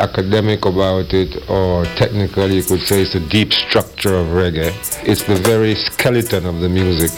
[0.00, 4.72] academic about it or technical you could say it's the deep structure of reggae.
[5.06, 7.12] It's the very skeleton of the music.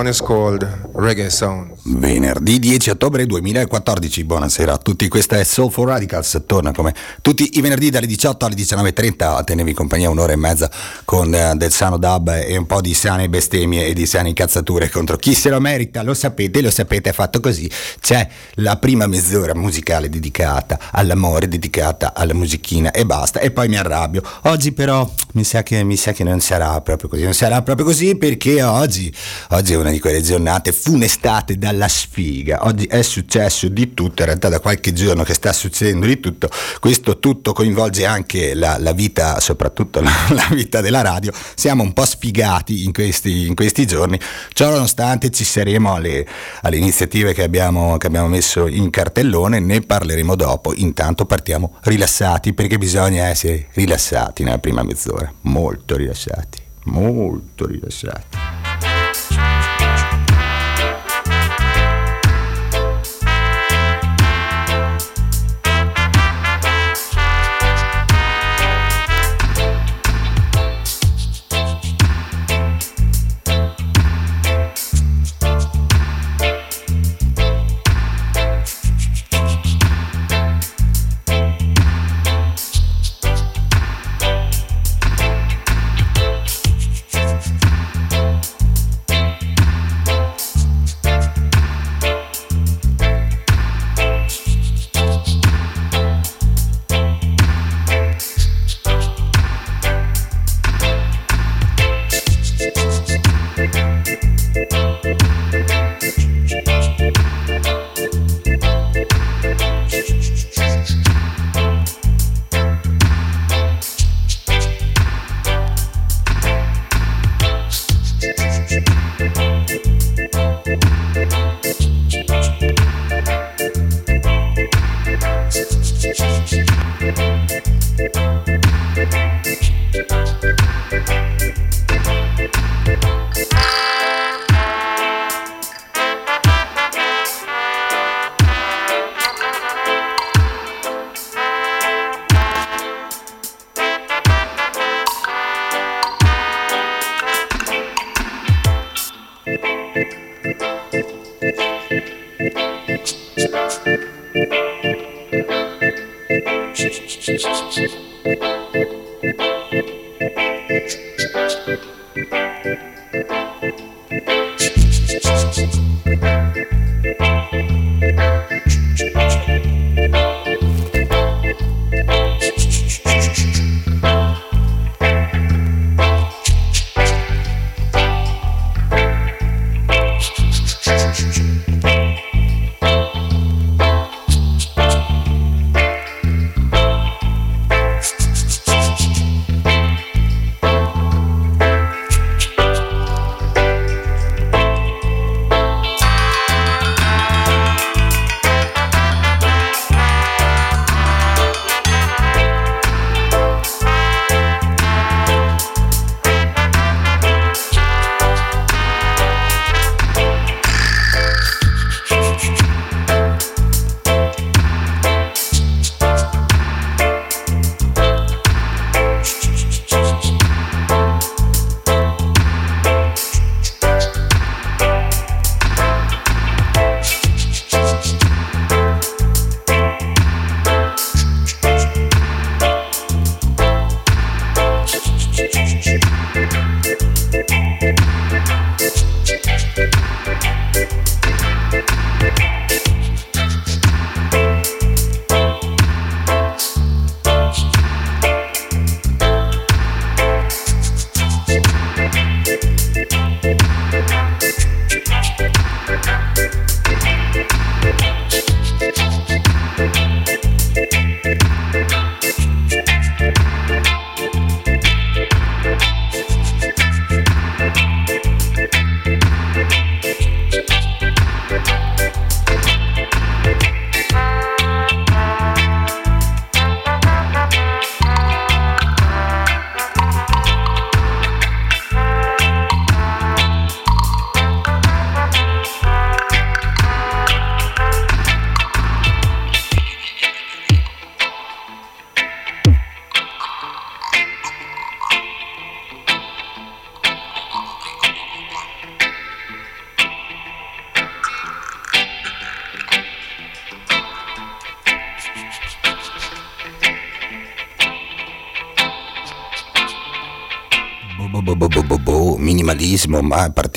[0.00, 1.72] One is called Reggae Sound.
[1.82, 7.58] Venerdì 10 ottobre 2014, buonasera a tutti, questa è Soul for Radicals, torna come tutti
[7.58, 10.70] i venerdì dalle 18 alle 19.30 a tenervi compagnia un'ora e mezza
[11.04, 14.88] con uh, del sano dub e un po' di sane bestemmie e di sane incazzature
[14.88, 19.06] contro chi se lo merita, lo sapete, lo sapete, è fatto così, c'è la prima
[19.06, 24.22] mezz'ora musicale dedicata all'amore, dedicata alla musichina e basta, e poi mi arrabbio.
[24.44, 27.86] Oggi però mi sa che, mi sa che non sarà proprio così, non sarà proprio
[27.86, 29.12] così perché oggi,
[29.50, 32.66] oggi è una di quelle giornate funestate da dalla sfiga.
[32.66, 36.48] Oggi è successo di tutto, in realtà da qualche giorno che sta succedendo di tutto.
[36.80, 41.32] Questo tutto coinvolge anche la, la vita, soprattutto la, la, vita della radio.
[41.54, 44.18] Siamo un po' sfigati in questi, in questi giorni.
[44.52, 46.26] Ciò nonostante ci saremo alle,
[46.62, 50.74] alle iniziative che abbiamo, che abbiamo messo in cartellone, ne parleremo dopo.
[50.74, 58.59] Intanto partiamo rilassati perché bisogna essere rilassati nella prima mezz'ora, molto rilassati, molto rilassati.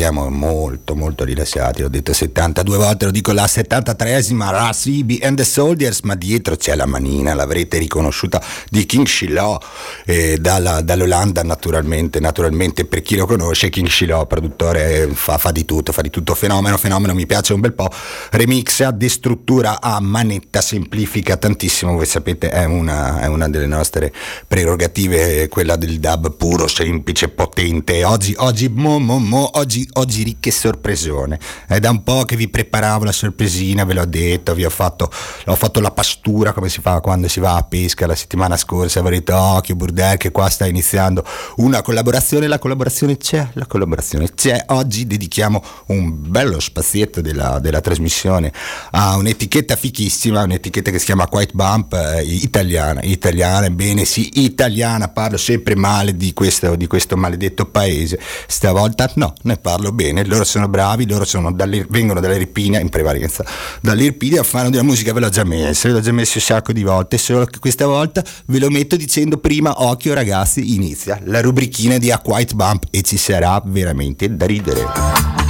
[0.03, 5.45] Partiamo molto molto rilassati, ho detto 72 volte, lo dico la 73esima Rasibi and the
[5.45, 9.61] Soldiers, ma dietro c'è la manina, l'avrete riconosciuta di King Shiloh
[10.05, 15.63] eh, dalla, dall'Olanda naturalmente, naturalmente per chi lo conosce King Shiloh, produttore, fa, fa, di
[15.63, 17.89] tutto, fa di tutto, fenomeno, fenomeno, mi piace un bel po',
[18.31, 24.11] remixa, destruttura a manetta, semplifica tantissimo, voi sapete è una, è una delle nostre
[24.45, 30.51] prerogative, quella del dub puro, semplice, potente, oggi, oggi, mo, mo, mo, oggi, oggi ricche
[30.51, 34.69] sorpresone, è da un po' che vi preparavo la sorpresina, ve l'ho detto, vi ho
[34.69, 35.09] fatto,
[35.45, 38.99] ho fatto la pastura come si fa quando si va a pesca la settimana scorsa,
[38.99, 41.25] avrei detto occhio Burdel che qua sta iniziando
[41.57, 47.81] una collaborazione, la collaborazione c'è, la collaborazione c'è, oggi dedichiamo un bello spazietto della, della
[47.81, 48.51] trasmissione
[48.91, 55.07] a un'etichetta fichissima, un'etichetta che si chiama White Bump, eh, italiana, italiana, bene sì, italiana,
[55.07, 60.43] parlo sempre male di questo, di questo maledetto paese, stavolta no, ne parlo bene, loro
[60.43, 63.45] sono bravi, loro dalle, vengono dall'Irpinia in prevalenza,
[63.81, 66.83] dall'Irpinia fanno della musica, ve l'ho già messo, ve l'ho già messo un sacco di
[66.83, 71.97] volte, solo che questa volta ve lo metto dicendo prima, occhio ragazzi, inizia la rubrichina
[71.97, 75.42] di A White Bump e ci sarà veramente da ridere.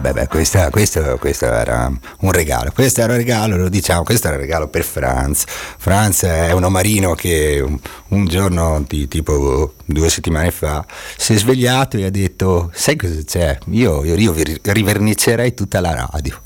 [0.00, 2.72] Vabbè, beh, questa, questo, questo, era un regalo.
[2.72, 5.44] Questo era un regalo, lo diciamo, questo era un regalo per Franz.
[5.46, 7.78] Franz è un omarino che un,
[8.08, 10.84] un giorno, di, tipo due settimane fa,
[11.16, 13.58] si è svegliato e ha detto: Sai cosa c'è?
[13.70, 16.40] Io, io, io rivernicerei tutta la radio.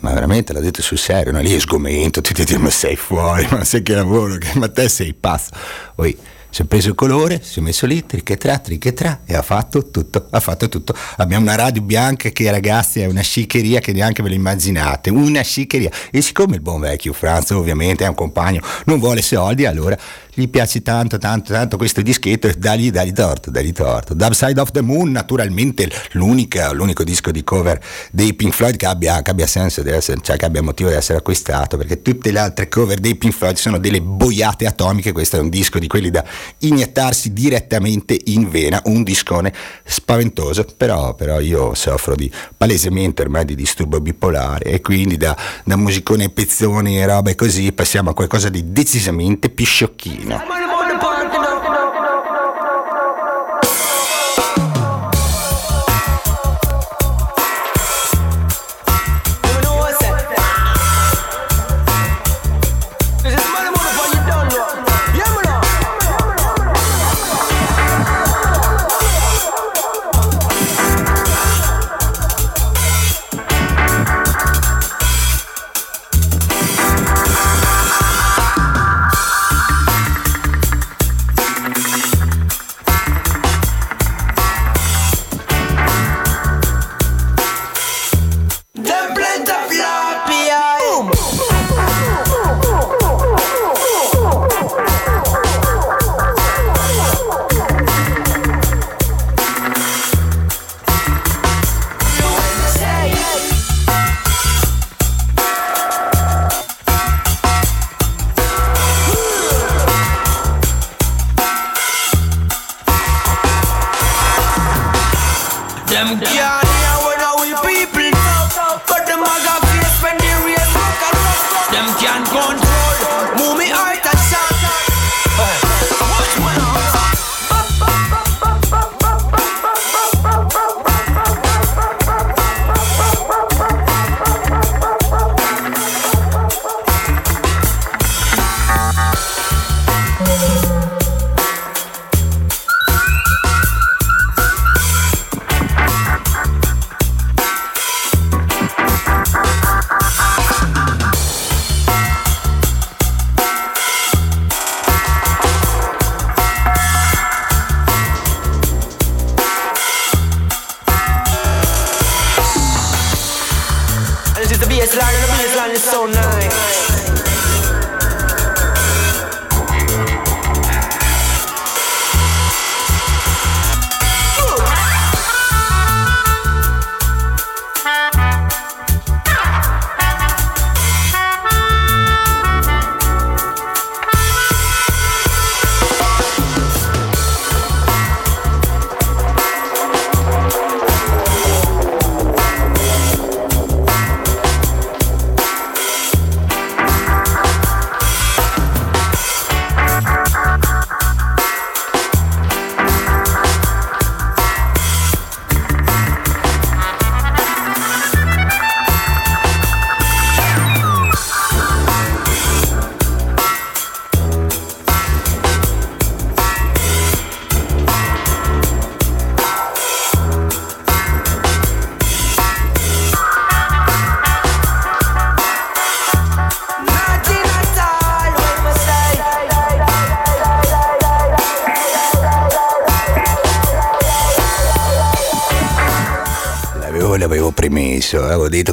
[0.00, 1.40] Ma veramente l'ha detto sul serio, no?
[1.40, 5.14] lì è sgomento, ti dicono ma sei fuori, ma sai che lavoro, ma te sei
[5.14, 5.50] pazzo.
[5.96, 6.16] Poi
[6.56, 10.26] si è preso il colore, si è messo lì, trichetra, trichetra e ha fatto tutto,
[10.30, 10.94] ha fatto tutto.
[11.16, 15.42] Abbiamo una radio bianca che ragazzi è una sciccheria che neanche ve lo immaginate, una
[15.42, 15.90] sciccheria.
[16.10, 19.98] E siccome il buon vecchio Franz ovviamente è un compagno, non vuole soldi, allora
[20.32, 24.12] gli piace tanto, tanto, tanto questo dischetto, dagli, dagli torto, dagli torto.
[24.12, 27.78] Dark Side of the Moon, naturalmente l'unico disco di cover
[28.10, 31.18] dei Pink Floyd che abbia, che abbia senso essere, cioè che abbia motivo di essere
[31.18, 35.40] acquistato, perché tutte le altre cover dei Pink Floyd sono delle boiate atomiche, questo è
[35.40, 36.22] un disco di quelli da
[36.58, 39.52] iniettarsi direttamente in vena, un discone
[39.84, 45.76] spaventoso, però, però io soffro di palesemente ormai di disturbo bipolare e quindi da, da
[45.76, 50.65] musicone pezzoni e robe così passiamo a qualcosa di decisamente più sciocchino.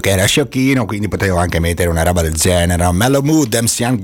[0.03, 2.91] Che era sciocchino, quindi potevo anche mettere una roba del genere.
[2.91, 4.01] Mellow Mood, MC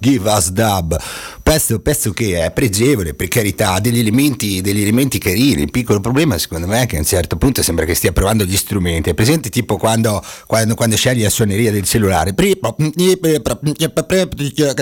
[0.00, 1.00] Give Us Dub.
[1.40, 5.62] Pezzo, pezzo che è pregevole, per carità, ha degli elementi, degli elementi carini.
[5.62, 8.44] Il piccolo problema, secondo me, è che a un certo punto sembra che stia provando
[8.44, 9.10] gli strumenti.
[9.10, 12.58] È presente tipo quando, quando, quando scegli la suoneria del cellulare, che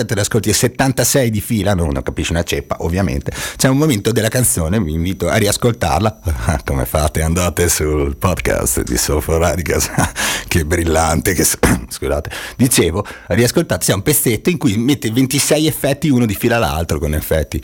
[0.05, 3.31] te l'ascolti 76 di fila, non, non capisci una ceppa, ovviamente.
[3.55, 6.21] C'è un momento della canzone, vi invito a riascoltarla.
[6.65, 7.21] Come fate?
[7.21, 9.89] Andate sul podcast di Sofa Radicals,
[10.47, 11.43] che brillante, che
[11.87, 12.29] scusate.
[12.57, 17.13] Dicevo, riascoltate, c'è un pezzetto in cui mette 26 effetti uno di fila l'altro con
[17.13, 17.61] effetti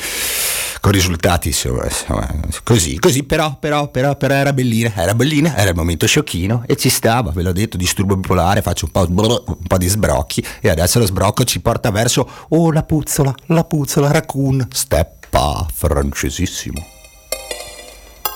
[0.82, 2.26] con risultati insomma, insomma,
[2.64, 6.78] così, così, però, però, però, però era bellina, era bellina, era il momento sciocchino e
[6.78, 10.70] ci stava, ve l'ho detto, disturbo bipolare, faccio un po', un po' di sbrocchi e
[10.70, 16.99] adesso lo sbrocco ci porta verso, oh la puzzola, la puzzola, raccoon, steppa, francesissimo.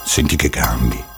[0.03, 1.12] Senti che cambi.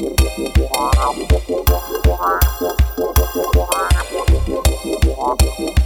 [0.00, 0.20] Thank
[5.58, 5.77] you.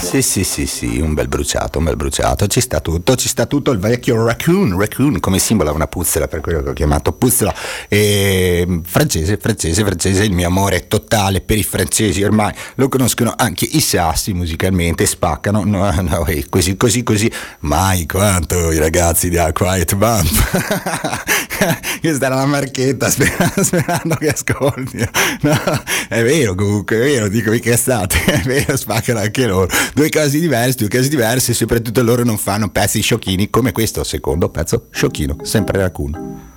[0.00, 2.46] Sì, sì, sì, sì, un bel bruciato, un bel bruciato.
[2.48, 6.40] Ci sta tutto, ci sta tutto il vecchio raccoon, raccoon come simbolo, una puzzola, per
[6.40, 7.54] quello che ho chiamato puzzola.
[7.88, 13.68] E, francese, francese, francese, il mio amore totale per i francesi, ormai lo conoscono anche
[13.70, 17.30] i sassi musicalmente, spaccano, no, no, così, così, così.
[17.60, 20.28] Mai quanto i ragazzi di A Quiet Bump.
[22.00, 25.08] Questa era la marchetta, sperando, sperando che ascolti.
[25.42, 29.59] No, è vero comunque, è vero, dico che state, è vero, spaccano anche loro
[29.94, 34.04] due casi diversi, due casi diversi e soprattutto loro non fanno pezzi sciocchini come questo
[34.04, 36.49] secondo pezzo sciocchino, sempre Raccoon.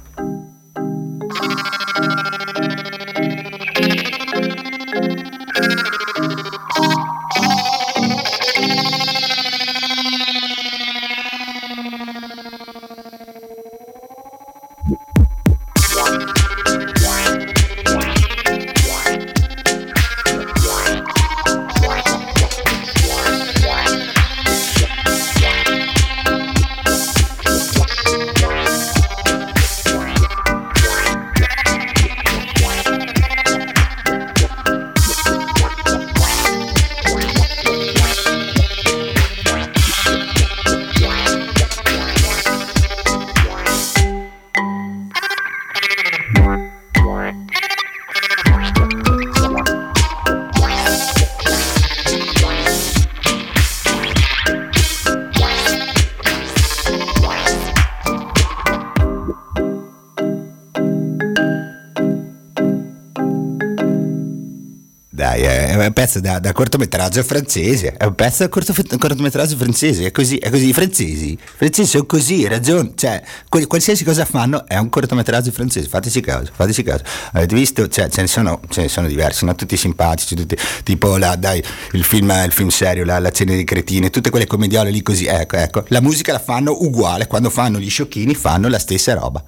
[66.23, 70.69] Da, da cortometraggio francese, è un pezzo da corto, cortometraggio francese, è così, è così,
[70.69, 75.89] i francesi, i francesi sono così, ragione, cioè, qualsiasi cosa fanno è un cortometraggio francese,
[75.89, 77.03] fateci caso, fateci caso.
[77.33, 79.53] Avete visto, cioè, ce, ne sono, ce ne sono diversi, no?
[79.53, 83.65] tutti simpatici, tutti, tipo la, dai, il film, il film serio, la, la cena dei
[83.65, 87.79] cretini, tutte quelle commediole lì così, ecco, ecco, la musica la fanno uguale, quando fanno
[87.79, 89.43] gli sciocchini fanno la stessa roba.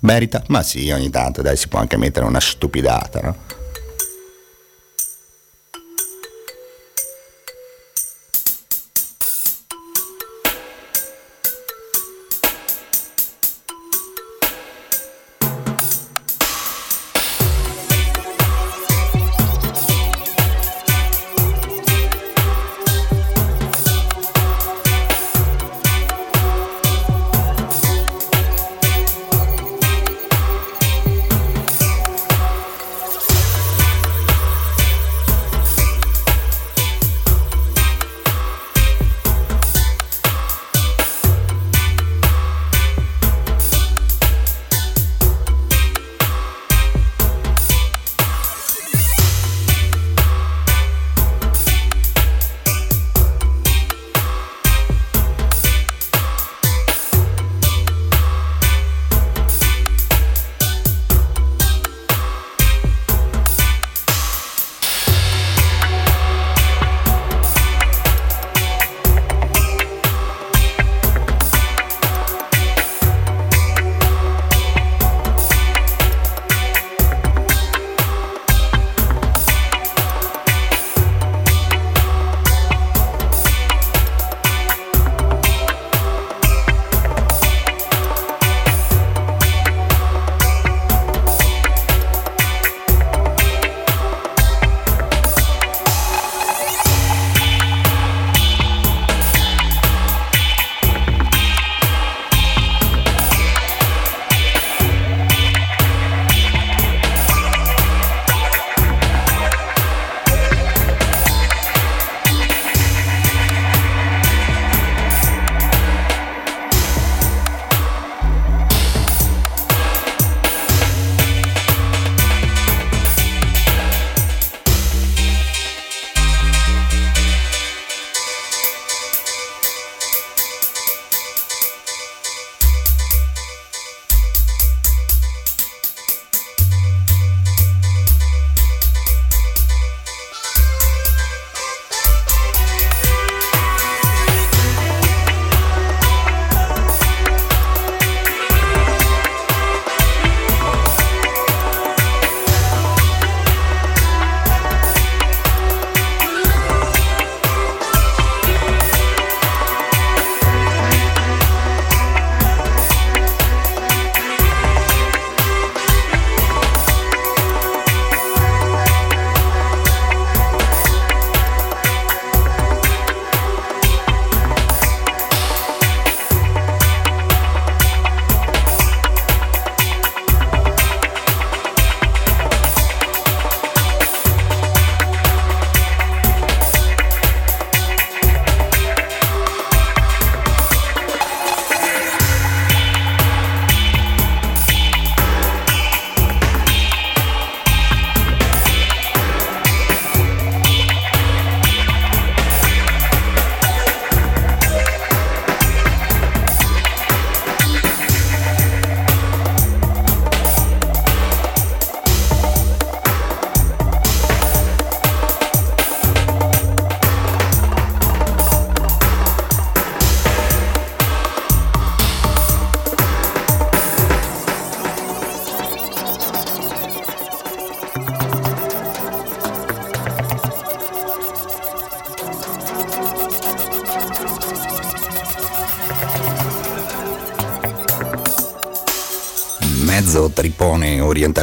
[0.00, 0.44] Merita?
[0.48, 3.57] Ma sì, ogni tanto, dai, si può anche mettere una stupidata, no?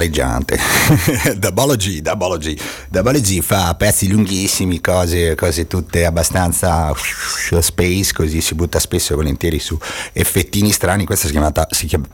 [0.09, 0.59] Tripone orientaleggiante.
[1.37, 2.57] Dabology, Dabology.
[2.89, 9.59] Dabology fa pezzi lunghissimi, cose, cose tutte abbastanza space, così si butta spesso e volentieri
[9.59, 9.77] su
[10.13, 11.05] effettini strani.
[11.05, 12.05] Questa si, chiamata, si, chiama,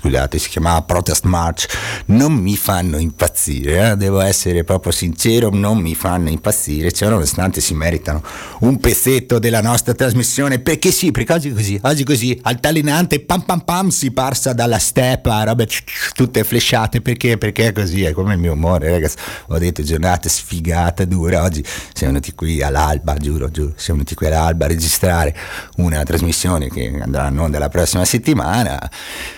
[0.00, 1.66] scusate, si chiamava Protest March,
[2.06, 3.96] non mi fanno impazzire, eh?
[3.96, 8.22] devo essere proprio sincero, non mi fanno impazzire, cioè, nonostante si meritano
[8.60, 13.60] un pezzetto della nostra trasmissione, perché sì, perché oggi così, oggi così, altalenante, pam pam
[13.60, 15.68] pam, si passa dalla steppa, robe
[16.14, 17.36] tutte flashate, perché?
[17.36, 19.16] Perché è così, è come il mio umore, ragazzi,
[19.48, 24.26] ho detto giornate sfigate, dure, oggi siamo venuti qui all'alba, giuro, giuro, siamo venuti qui
[24.28, 25.36] all'alba a registrare
[25.76, 28.90] una trasmissione che andrà in onda la prossima settimana,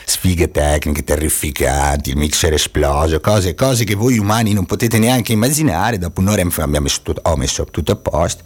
[0.04, 5.98] sfighe tecniche terrificanti, il mixer esploso, cose, cose che voi umani non potete neanche immaginare,
[5.98, 8.44] dopo un'ora messo tutto, ho messo tutto a posto,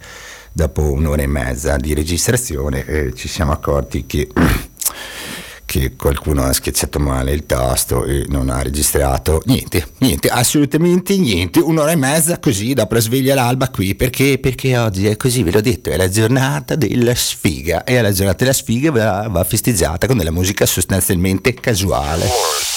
[0.51, 4.27] dopo un'ora e mezza di registrazione eh, ci siamo accorti che
[5.67, 11.59] che qualcuno ha schiacciato male il tasto e non ha registrato niente, niente, assolutamente niente,
[11.59, 14.39] un'ora e mezza così dopo la sveglia l'alba qui, perché?
[14.39, 18.45] Perché oggi è così, ve l'ho detto, è la giornata della sfiga e la giornata
[18.45, 22.76] della sfiga va, va festeggiata con della musica sostanzialmente casuale.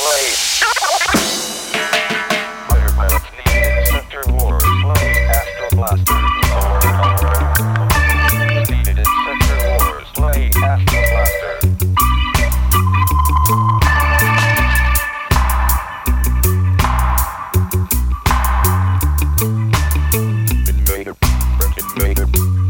[22.00, 22.69] baby.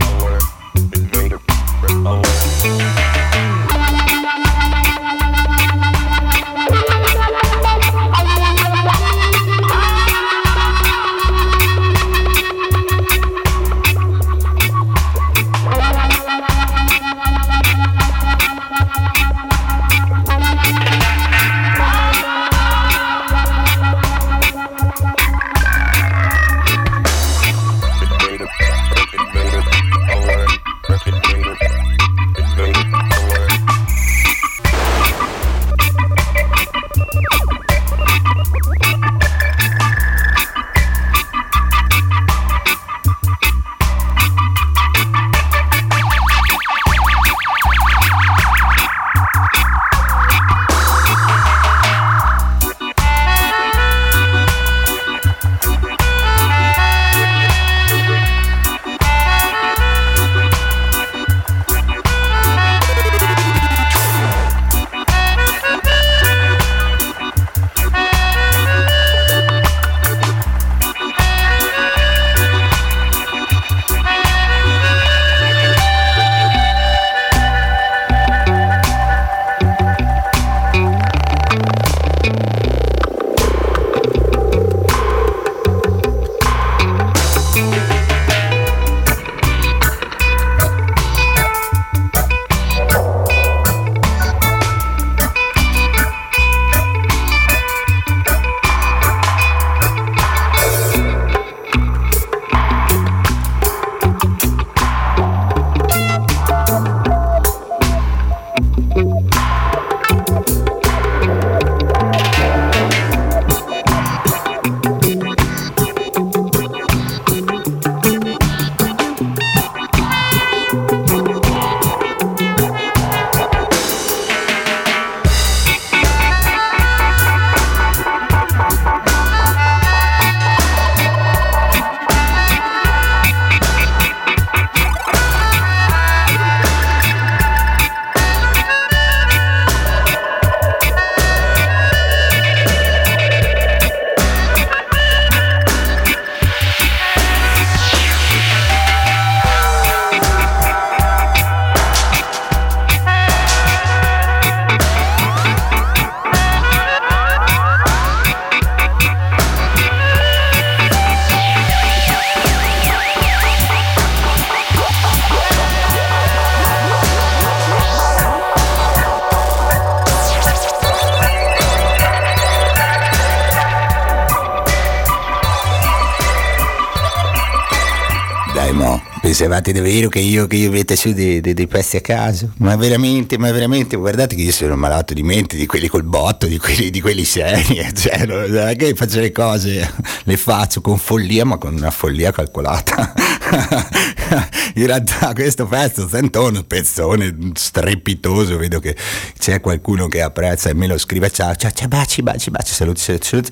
[179.40, 182.52] Pensavate davvero che io, che io metta su dei, dei, dei, pezzi a caso?
[182.58, 186.46] Ma veramente, ma veramente, guardate che io sono malato di mente, di quelli col botto,
[186.46, 190.98] di quelli, di quelli seri, cioè non è che faccio le cose, le faccio con
[190.98, 193.14] follia, ma con una follia calcolata.
[194.74, 198.94] In realtà questo pezzo sento un pezzone strepitoso, vedo che
[199.38, 203.00] c'è qualcuno che apprezza e me lo scrive, ciao, ciao, ciao, baci, baci, baci, saluti,
[203.00, 203.50] saluti, saluti.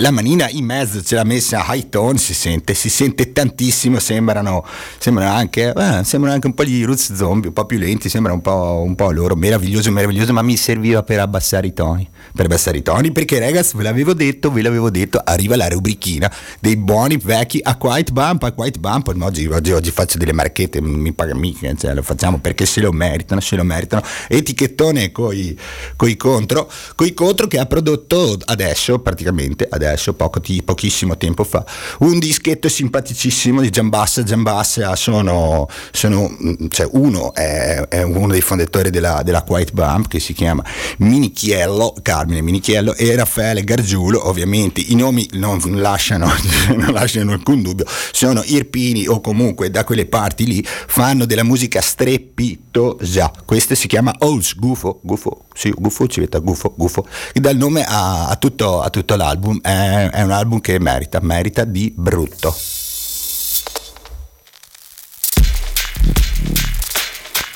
[0.00, 4.66] La manina in mezzo ce l'ha messa high tone, si sente, si sente tantissimo, sembrano
[4.98, 8.32] sembrano anche, eh, sembrano anche un po' gli Roots Zombie, un po' più lenti, sembra
[8.32, 12.46] un po', un po' loro, meraviglioso, meraviglioso, ma mi serviva per abbassare i toni, per
[12.46, 16.30] abbassare i toni, perché ragazzi, ve l'avevo detto, ve l'avevo detto, arriva la rubrichina
[16.60, 20.80] dei buoni vecchi a Quiet Bump, a Quiet Bump, oggi, oggi, oggi faccio delle marchette,
[20.80, 25.58] mi paga mica, cioè, lo facciamo perché se lo meritano, se lo meritano, etichettone coi,
[25.96, 31.64] coi contro, coi contro che ha prodotto adesso, praticamente adesso, poco, pochissimo tempo fa,
[32.00, 36.30] un dischetto simpaticissimo di Giambassa, Giambassa sono, sono
[36.68, 40.62] cioè uno è, è, uno dei fondatori della, della Quiet Bump che si chiama
[40.98, 46.30] Minichiello, Carmine Minichiello e Raffaele Gargiulo, ovviamente i nomi non lasciano,
[46.76, 51.80] non lasciano alcun dubbio, sono irpini o comunque da quelle parti lì fanno della musica
[51.80, 57.50] strepitosa, questo si chiama Olds, Gufo, Gufo, sì, Gufo, ci vede Gufo, Gufo, che dà
[57.50, 61.64] il nome a, a, tutto, a tutto, l'album, è, è un album che merita, merita
[61.64, 62.54] di brutto.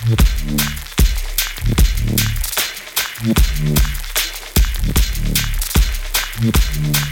[0.08, 0.46] Thank
[6.86, 7.07] you.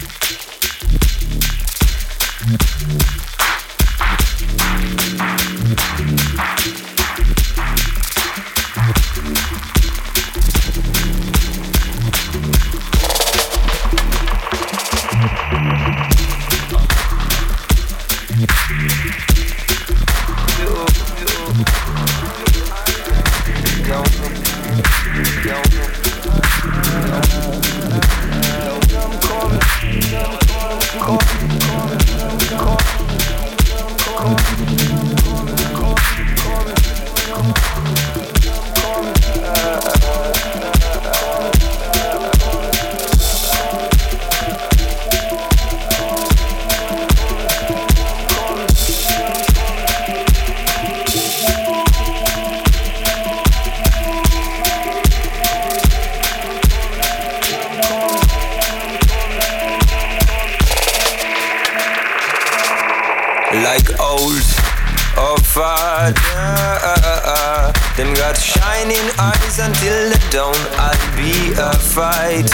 [68.86, 70.54] shining eyes until the dawn.
[70.78, 72.46] I'll be a fighter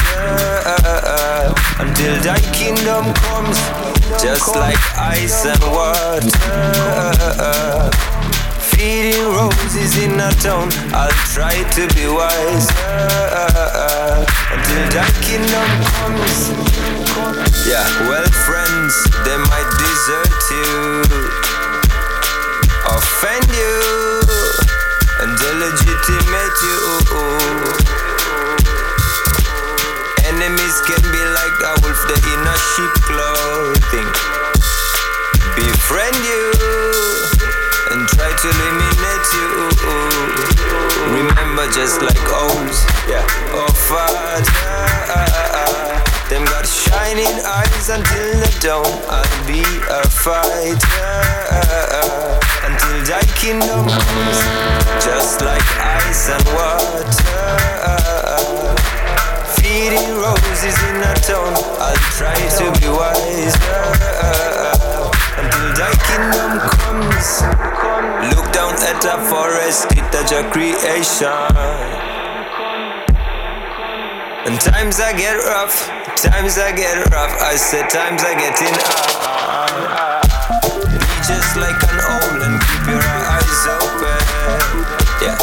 [1.78, 3.58] until thy kingdom comes,
[4.22, 6.30] just like ice and water.
[8.60, 12.72] Feeding roses in a town, I'll try to be wiser
[14.52, 15.68] until thy kingdom
[16.00, 16.50] comes.
[17.66, 21.02] Yeah, well, friends, they might desert you,
[22.88, 24.61] offend you
[25.22, 26.82] and illegitimate you.
[30.26, 34.10] Enemies can be like a wolf, the inner sheep clothing.
[35.54, 36.50] Befriend you
[37.92, 39.70] and try to eliminate you.
[41.14, 43.22] Remember, just like O's, yeah,
[43.54, 44.42] Or father.
[46.30, 49.02] Them got shining eyes until the dawn.
[49.08, 51.22] I'll be a fighter
[52.64, 54.38] until thy kingdom comes,
[55.02, 57.02] just like ice and water.
[59.58, 63.82] Feeding roses in a town, I'll try to be wiser
[65.38, 67.42] until thy kingdom comes.
[68.30, 71.28] Look down at a forest, it is your creation.
[74.46, 75.86] And times I get rough,
[76.16, 77.34] times I get rough.
[77.40, 80.21] I said times I getting up
[81.26, 84.22] just like an owl and keep your eyes open.
[85.22, 85.38] Yeah.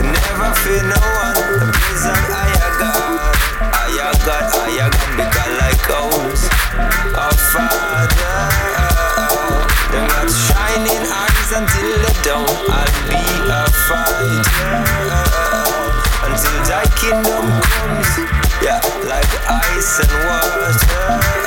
[0.00, 1.36] Never fear no one.
[1.68, 2.92] Please, I'm Ayaga.
[3.76, 6.42] Ayaga, Ayaga, bigger like owls.
[7.12, 8.40] Our father.
[9.92, 12.48] They got shining eyes until they don't.
[12.72, 13.20] I'll be
[13.52, 15.20] a fighter.
[16.24, 18.12] Until thy kingdom comes.
[18.64, 21.39] Yeah, like ice and water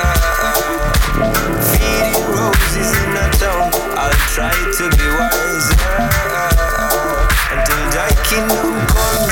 [2.28, 3.70] roses in town.
[3.96, 5.78] I'll try to be wiser
[7.52, 9.24] until thy Kingdom comes.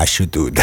[0.00, 0.62] Lascio tutta.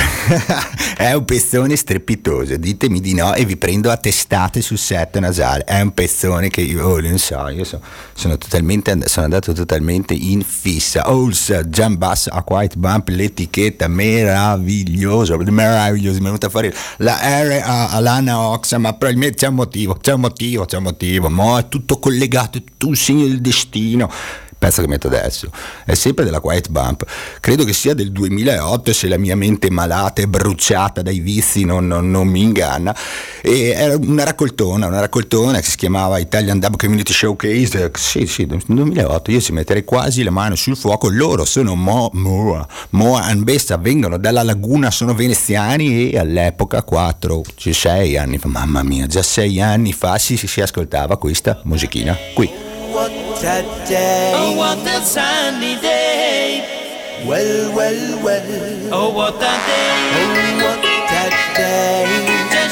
[0.98, 5.64] è un pezzone strepitoso, ditemi di no e vi prendo a testate sul set nasale.
[5.64, 7.80] È un pezzone che io oh, non so, io so,
[8.14, 11.12] sono, totalmente, sono andato totalmente in fissa.
[11.12, 17.62] Ols, Jam Bass, a White Bump, l'etichetta meraviglioso, meraviglioso, mi è venuta fuori la R
[17.64, 21.60] a Lana Oxa, ma probabilmente c'è un motivo, c'è un motivo, c'è un motivo, ma
[21.60, 24.10] è tutto collegato, è tutto un segno del destino
[24.58, 25.50] pezzo che metto adesso,
[25.86, 27.06] è sempre della Quiet Bump.
[27.40, 31.88] Credo che sia del 2008 se la mia mente malata e bruciata dai vizi non,
[31.88, 32.96] non, non, mi inganna.
[33.42, 37.92] E era una raccoltona, una raccoltona che si chiamava Italian Dub Community Showcase.
[37.96, 41.10] Sì, sì, nel 2008 io ci metterei quasi le mani sul fuoco.
[41.10, 47.42] Loro sono Mo, Moa, Moa and Bessa, vengono dalla laguna, sono veneziani e all'epoca 4,
[47.58, 52.77] 6 anni fa, mamma mia, già 6 anni fa si, si ascoltava questa musichina qui.
[52.94, 54.34] What a day.
[54.36, 57.24] Oh, what a sunny day.
[57.26, 58.90] Well, well, well.
[58.94, 59.90] Oh, what a day.
[60.16, 60.32] Oh,
[60.64, 62.06] what a day.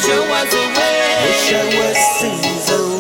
[0.02, 0.76] Show us the.
[1.26, 2.95] Wish I was seas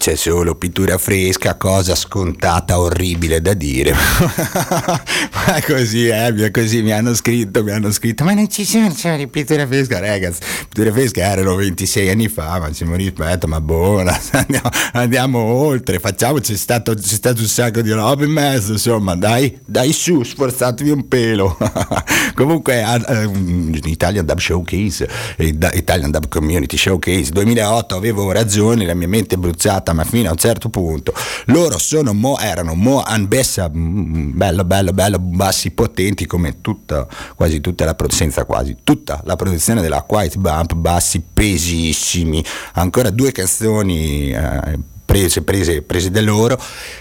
[0.00, 3.92] c'è solo pittura fresca, cosa scontata, orribile da dire.
[3.92, 8.90] ma è così, eh, così mi hanno scritto, mi hanno scritto, ma non ci sono,
[9.18, 14.18] di pittura fresca, ragazzi, pittura fresca erano 26 anni fa, ma ci rispetto, ma buona,
[14.32, 19.14] andiamo, andiamo oltre, facciamo, c'è stato, c'è stato un sacco di roba in mezzo, insomma,
[19.16, 21.58] dai, dai su, sforzatevi un pelo.
[22.34, 29.08] Comunque, um, Italian Dub Showcase, eh, Italian Dub Community Showcase 2008 avevo ragione, la mia
[29.08, 31.12] mente bruciata, ma fino a un certo punto
[31.46, 37.06] loro sono mo, erano Mo and Bessa, mm, bello, bello, bello, bassi potenti come tutta,
[37.36, 42.44] quasi tutta la senza quasi tutta la produzione della Quiet Bump, bassi pesissimi,
[42.74, 44.30] ancora due canzoni.
[44.30, 46.56] eh, Prese, prese, prese da loro,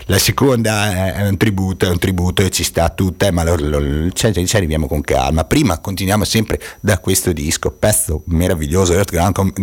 [0.08, 4.10] la seconda è- un tributo, è un tributo e ci sta tutta, ma lo- lo-
[4.14, 5.44] ci, arriviamo con calma.
[5.44, 9.54] Prima continuiamo sempre da questo disco, pezzo meraviglioso, Earthground Com-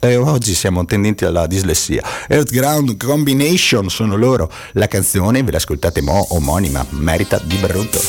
[0.00, 2.02] eh, oggi siamo tendenti alla dislessia.
[2.26, 8.00] Earthground Combination sono loro, la canzone, ve l'ascoltate mo, omonima, merita di brutto.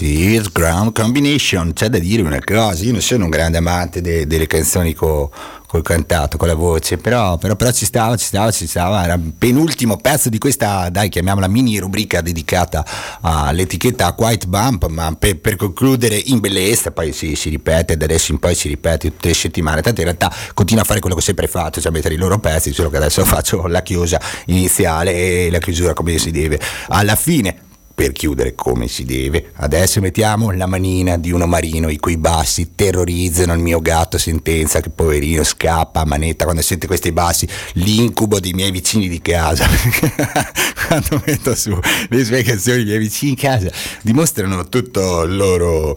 [0.00, 1.72] It's Ground Combination.
[1.72, 5.30] C'è da dire una cosa, io non sono un grande amante de- delle canzoni co-
[5.66, 9.02] col cantato, con la voce, però, però, però ci stava, ci stava, ci stava.
[9.02, 12.84] Era il penultimo pezzo di questa, dai, chiamiamola mini rubrica dedicata
[13.20, 18.32] all'etichetta White Bump, ma per, per concludere in bellezza, poi si, si ripete, da adesso
[18.32, 19.82] in poi si ripete tutte le settimane.
[19.82, 22.38] Tanto in realtà continua a fare quello che ho sempre fatto, cioè mettere i loro
[22.38, 26.60] pezzi, solo che adesso faccio la chiusa iniziale e la chiusura come si deve.
[26.88, 27.63] Alla fine
[27.94, 29.50] per chiudere come si deve.
[29.54, 34.80] Adesso mettiamo la manina di uno marino i cui bassi terrorizzano il mio gatto sentenza
[34.80, 39.66] che poverino scappa a manetta quando sente questi bassi, l'incubo dei miei vicini di casa.
[40.88, 41.78] quando metto su
[42.08, 43.70] le sue canzoni i miei vicini di casa
[44.02, 45.96] dimostrano tutto il loro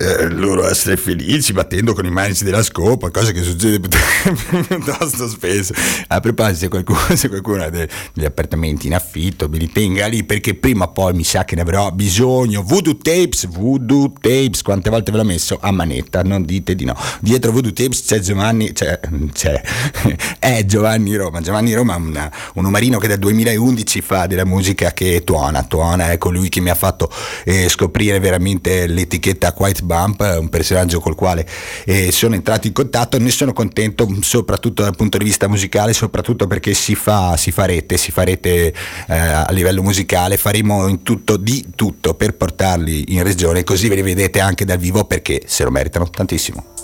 [0.00, 3.80] eh, loro essere felici battendo con i manici della scopa, cosa che succede
[4.66, 5.74] piuttosto spesso.
[6.08, 10.06] A proposito, se qualcuno, se qualcuno ha de- degli appartamenti in affitto, me li tenga
[10.06, 12.62] lì perché prima o poi mi sa che ne avrò bisogno.
[12.62, 16.96] Voodoo Tapes, Voodoo Tapes, quante volte ve l'ho messo a manetta, non dite di no.
[17.20, 18.98] Dietro Voodoo Tapes c'è Giovanni, c'è,
[19.32, 19.60] c'è
[20.38, 21.42] è Giovanni Roma.
[21.42, 26.10] Giovanni Roma è una, un umarino che dal 2011 fa della musica che tuona, tuona,
[26.10, 27.10] è colui che mi ha fatto
[27.44, 31.44] eh, scoprire veramente l'etichetta White Bump, un personaggio col quale
[31.84, 36.46] eh, sono entrato in contatto, ne sono contento soprattutto dal punto di vista musicale, soprattutto
[36.46, 38.72] perché si fa, si fa rete, si fa rete
[39.08, 43.96] eh, a livello musicale, faremo in tutto di tutto per portarli in regione, così ve
[43.96, 46.79] li vedete anche dal vivo perché se lo meritano tantissimo.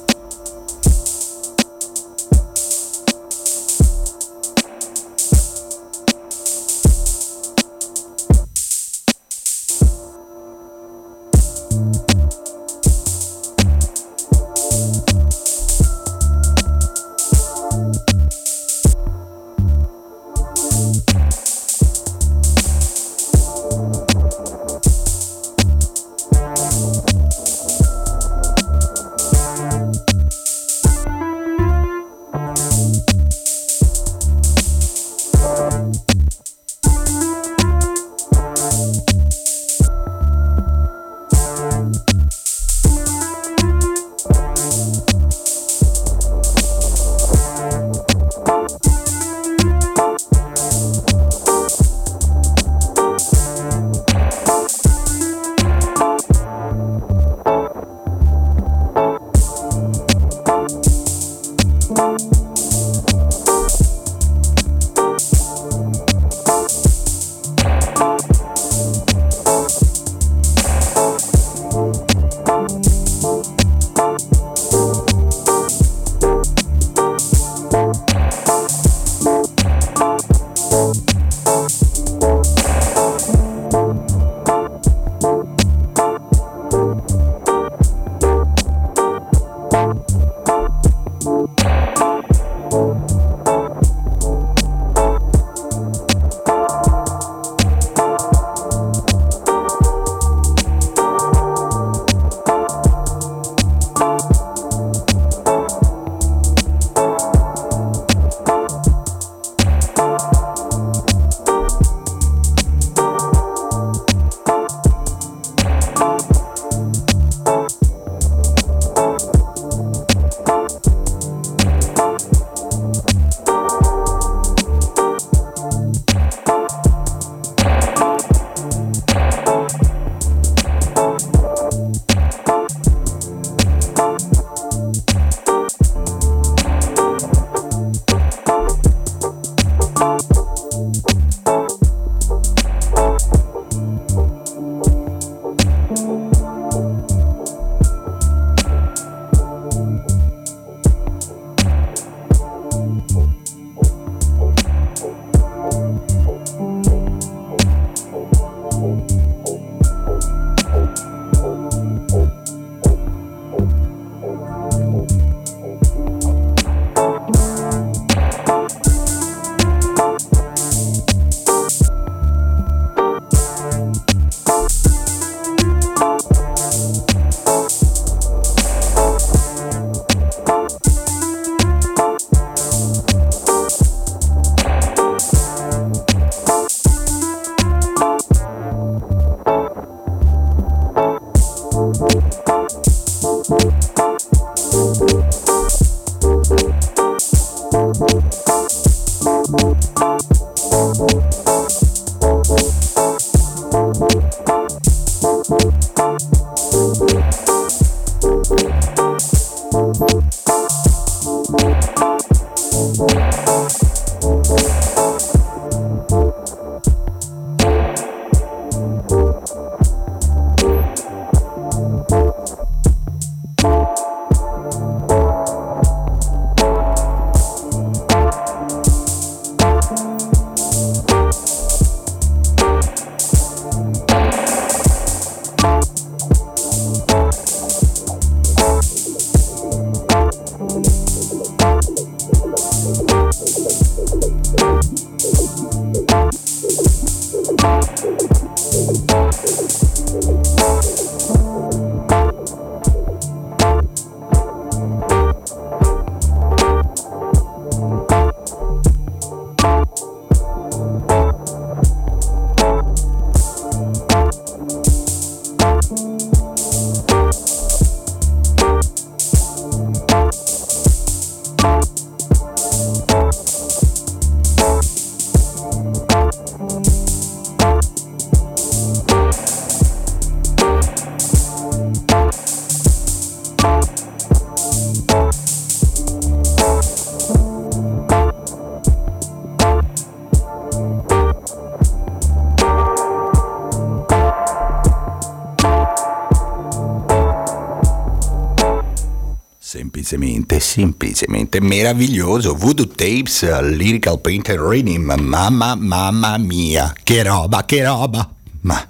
[300.76, 302.54] Semplicemente, meraviglioso.
[302.54, 308.28] Voodoo Tapes, uh, Lyrical Painter Reading, mamma, mamma mia, che roba, che roba.
[308.60, 308.84] Ma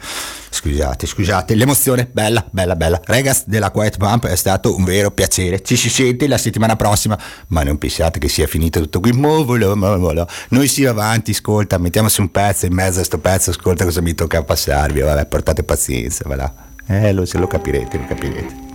[0.51, 3.01] scusate, scusate, l'emozione, bella, bella, bella.
[3.05, 5.63] Regas della Quiet Pump è stato un vero piacere.
[5.63, 7.17] Ci si sente la settimana prossima,
[7.49, 9.13] ma non pensate che sia finito tutto qui.
[9.13, 10.27] Movolo, movolo.
[10.49, 14.01] Noi si va avanti, ascolta, mettiamoci un pezzo in mezzo a sto pezzo, ascolta cosa
[14.01, 15.03] mi tocca passarvi.
[15.03, 16.53] Vabbè, portate pazienza, voilà.
[16.89, 18.66] Eh, lo, se lo capirete, lo capirete.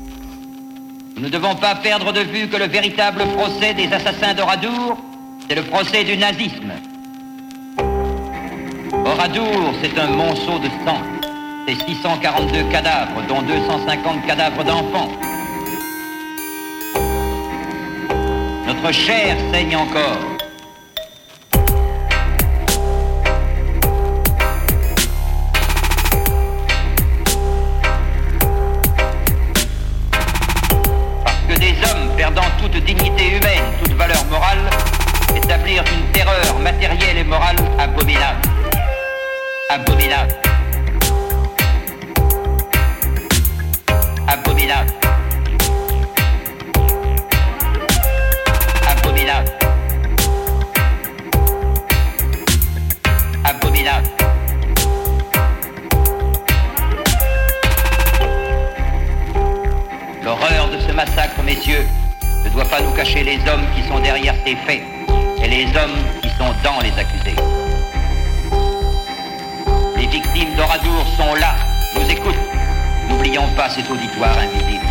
[1.16, 4.98] Nous ne devons pas perdre de vue que le véritable procès des assassins d'Oradour,
[5.48, 6.72] c'est le procès du nazisme.
[9.06, 11.02] Oradour, c'est un monceau de sang.
[11.68, 15.12] C'est 642 cadavres, dont 250 cadavres d'enfants.
[18.68, 20.41] Notre chair saigne encore.
[35.72, 38.42] Établirent une terreur matérielle et morale abominable.
[39.70, 40.36] Abominable.
[44.28, 44.92] Abominable.
[48.88, 49.52] Abominable.
[53.46, 54.08] Abominable.
[60.24, 61.86] L'horreur de ce massacre, messieurs,
[62.44, 65.01] ne doit pas nous cacher les hommes qui sont derrière ces faits
[65.52, 67.36] les hommes qui sont dans les accusés.
[69.98, 71.56] Les victimes d'Oradour sont là,
[71.94, 72.36] nous écoutent.
[73.10, 74.91] N'oublions pas cet auditoire invisible.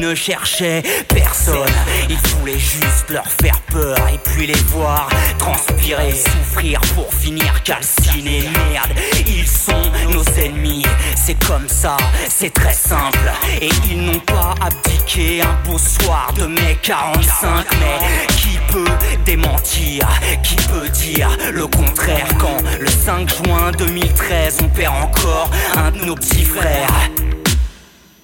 [0.00, 1.68] Ne cherchait personne,
[2.08, 8.48] il voulait juste leur faire peur et puis les voir transpirer, souffrir pour finir calcinés.
[8.70, 8.92] Merde,
[9.26, 11.98] ils sont nos ennemis, c'est comme ça,
[12.28, 13.30] c'est très simple.
[13.60, 17.66] Et ils n'ont pas abdiqué un beau soir de mai 45.
[17.78, 18.96] Mais qui peut
[19.26, 20.08] démentir?
[20.42, 26.06] Qui peut dire le contraire quand le 5 juin 2013 on perd encore un de
[26.06, 26.88] nos petits frères?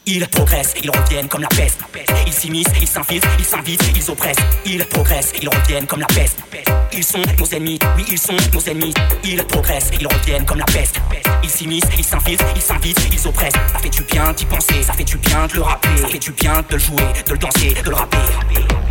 [0.07, 1.81] Ils progressent, ils reviennent comme la peste.
[2.27, 4.37] Ils s'immiscent, ils s'infiltrent, ils s'invitent, ils oppressent.
[4.65, 6.39] Ils progressent, ils reviennent comme la peste.
[6.93, 8.95] Ils sont nos ennemis, oui, ils sont nos ennemis.
[9.25, 10.97] Ils progressent, ils reviennent comme la peste.
[11.43, 13.53] Ils s'immiscent, ils s'infiltrent, ils s'invitent, ils oppressent.
[13.73, 15.97] Ça fait du bien d'y penser, ça fait du bien de le rappeler.
[16.01, 18.86] Ça fait du bien de le jouer, de le danser, de le rapper.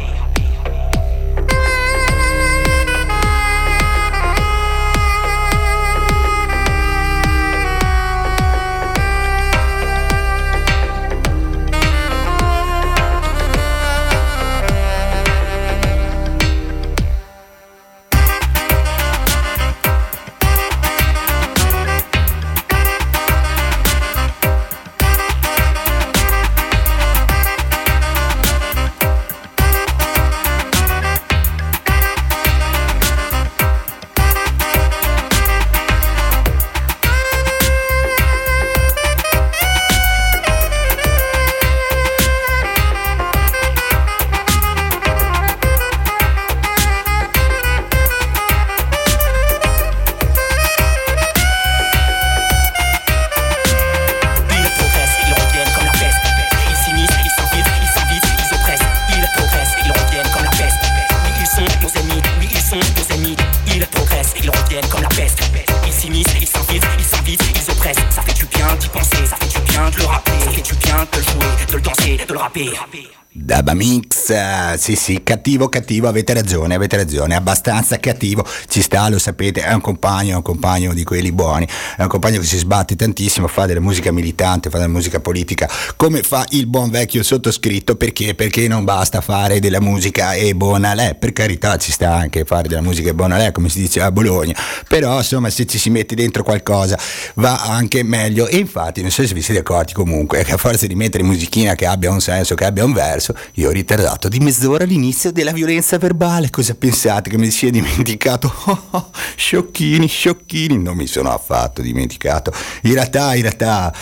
[74.86, 79.74] Sì sì, cattivo, cattivo, avete ragione, avete ragione, abbastanza cattivo, ci sta, lo sapete, è
[79.74, 81.68] un compagno, è un compagno di quelli buoni,
[81.98, 85.68] è un compagno che si sbatte tantissimo, fa della musica militante, fa della musica politica,
[85.96, 88.36] come fa il buon vecchio sottoscritto, perché?
[88.36, 92.68] Perché non basta fare della musica e buona lei, per carità ci sta anche fare
[92.68, 94.56] della musica e buona lei, come si dice a Bologna,
[94.88, 96.96] però insomma se ci si mette dentro qualcosa
[97.38, 100.86] va anche meglio e infatti non so se vi siete accorti comunque che a forza
[100.86, 103.34] di mettere musichina che abbia un senso, che abbia un verso?
[103.54, 106.50] Io ho ritardato di mezz'ora l'inizio della violenza verbale.
[106.50, 108.54] Cosa pensate che mi sia dimenticato?
[108.66, 110.78] Oh, oh, sciocchini, sciocchini.
[110.78, 112.52] Non mi sono affatto dimenticato.
[112.84, 113.94] In realtà, in realtà.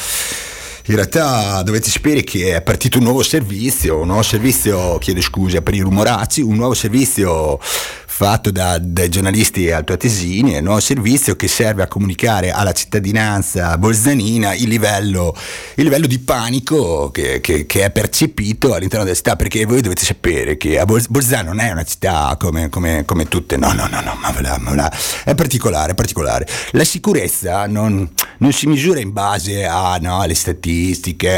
[0.87, 5.61] In realtà dovete sapere che è partito un nuovo servizio, un nuovo servizio, chiedo scusa
[5.61, 11.47] per i rumoracci, un nuovo servizio fatto da, dai giornalisti altoatesini, un nuovo servizio che
[11.47, 15.33] serve a comunicare alla cittadinanza bolzanina il livello,
[15.75, 20.03] il livello di panico che, che- che è percepito all'interno della città, perché voi dovete
[20.03, 23.87] sapere che a Bol- Bolzano non è una città come, come- come tutte, no, no,
[23.87, 24.93] no, no, ma voilà, ma voilà.
[25.23, 26.45] è particolare, è particolare.
[26.71, 28.07] La sicurezza non,
[28.39, 30.71] non si misura in base a, no, alle statistiche,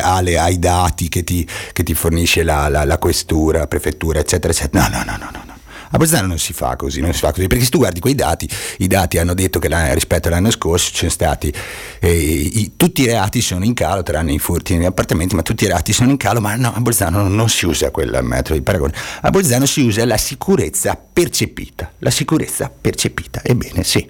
[0.02, 4.52] alle- ai dati che ti, che ti fornisce la, la- la questura, la prefettura, eccetera,
[4.54, 4.88] eccetera.
[4.88, 5.54] No, no, no, no, no.
[5.92, 8.16] A Bolzano non si fa così, non si fa così, perché se tu guardi quei
[8.16, 11.54] dati, i dati hanno detto che rispetto all'anno scorso ci sono stati,
[12.00, 15.64] eh, i- tutti i reati sono in calo, tranne i furti negli appartamenti, ma tutti
[15.64, 18.62] i reati sono in calo, ma no, a Bolzano non, si usa quel metodo di
[18.64, 24.10] paragone, a Bolzano si usa la sicurezza percepita, la sicurezza percepita, ebbene sì.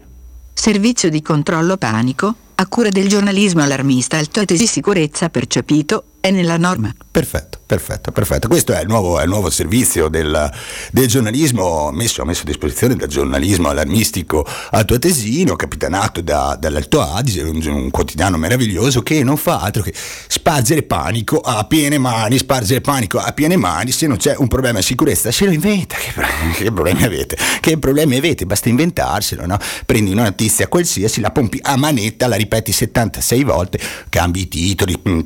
[0.54, 6.92] Servizio di controllo panico, a cura del giornalismo allarmista Altoatesi Sicurezza percepito, è nella norma.
[7.12, 8.48] Perfetto, perfetto, perfetto.
[8.48, 10.52] Questo è il nuovo, è il nuovo servizio del,
[10.92, 17.62] del giornalismo messo, messo a disposizione dal giornalismo allarmistico altoatesino, capitanato da, dall'Alto Adige, un,
[17.64, 23.20] un quotidiano meraviglioso che non fa altro che spargere panico a piene mani, spargere panico
[23.20, 26.12] a piene mani, se non c'è un problema di sicurezza se lo inventa, che,
[26.58, 27.38] che problemi avete?
[27.60, 28.48] Che problemi avete?
[28.48, 29.60] Basta inventarselo, no?
[29.86, 33.80] Prendi una notizia qualsiasi, la pompi a manetta, la ripeti 76 volte,
[34.10, 35.20] cambi i titoli, mm,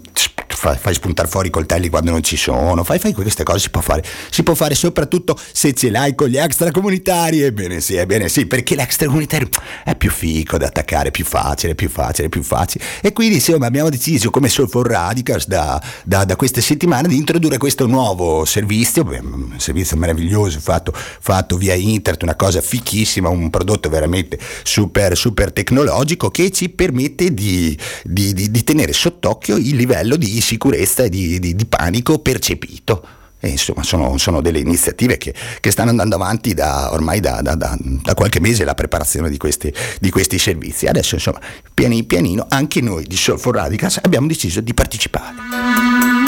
[0.56, 3.70] fai, fai spuntare fuori i coltelli quando non ci sono, fai, fai queste cose, si
[3.70, 4.04] può fare.
[4.30, 8.76] Si può fare soprattutto se ce l'hai con gli extracomunitari, ebbene sì, ebbene sì, perché
[8.76, 9.50] l'extracomunitario
[9.84, 12.84] è più fico da attaccare, più facile, più facile, più facile.
[13.02, 17.58] E quindi insomma abbiamo deciso come Soulful Radicals da, da, da queste settimane di introdurre
[17.58, 23.90] questo nuovo servizio, un servizio meraviglioso fatto, fatto via internet, una cosa fichissima, un prodotto
[23.90, 30.16] veramente super, super tecnologico che ci permette di, di- di- di tenere sott'occhio il livello
[30.16, 33.04] di sicurezza e di, di- di panico percepito.
[33.42, 37.56] E insomma, sono, sono delle iniziative che, che stanno andando avanti da, ormai da, da-
[37.56, 37.78] da-
[38.14, 40.88] qualche mese la preparazione di questi, di questi servizi.
[40.88, 41.40] Adesso, insomma,
[41.74, 46.19] piani pianino, anche noi di Soul Radicals abbiamo deciso di partecipare.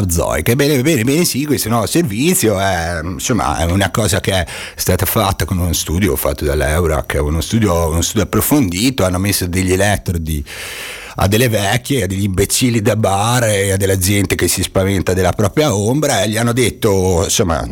[0.00, 4.46] Dubzoic, bene, bene, bene, sì, questo nuovo servizio è, insomma, è una cosa che è
[4.74, 9.72] stata fatta con uno studio fatto dall'Eurac, uno studio, uno studio approfondito, hanno messo degli
[9.72, 10.44] elettrodi
[11.16, 15.12] a delle vecchie, a degli imbecilli da bar e a della gente che si spaventa
[15.12, 17.66] della propria ombra e gli hanno detto insomma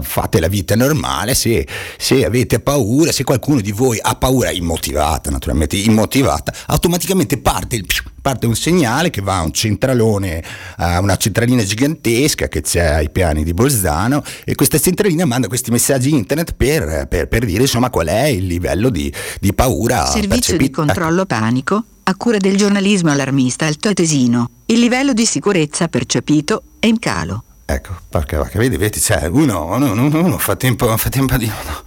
[0.00, 1.66] fate la vita normale se,
[1.96, 7.86] se avete paura, se qualcuno di voi ha paura immotivata naturalmente, immotivata, automaticamente parte il
[8.28, 10.44] parte un segnale che va a un centralone,
[10.76, 15.70] a una centralina gigantesca che c'è ai piani di Bolzano e questa centralina manda questi
[15.70, 19.10] messaggi internet per, per- per dire insomma qual è il livello di,
[19.40, 20.82] di paura Servizio di percepito.
[20.82, 24.50] controllo panico, a cura del giornalismo allarmista Alto Tesino.
[24.66, 27.44] Il livello di sicurezza percepito è in calo.
[27.64, 31.46] Ecco, porca vacca, vedi, vedi, cioè, uno, uno, uno- uno fa, tempo, fa tempo di...
[31.46, 31.82] No,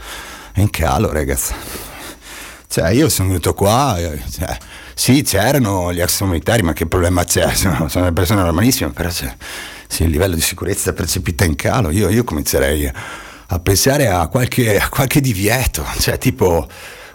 [0.54, 1.54] è in calo, ragazzi.
[2.68, 4.58] Cioè, io sono venuto qua, eh, cioè,
[4.94, 7.54] sì, c'erano gli extracomunitari, ma che problema c'è?
[7.56, 9.34] Sono, sono delle persone normalissime, però c'è,
[9.88, 11.90] sì, il livello di sicurezza percepita è in calo.
[11.90, 12.92] Io, io comincerei
[13.48, 16.68] a pensare a qualche, a qualche divieto, cioè, tipo...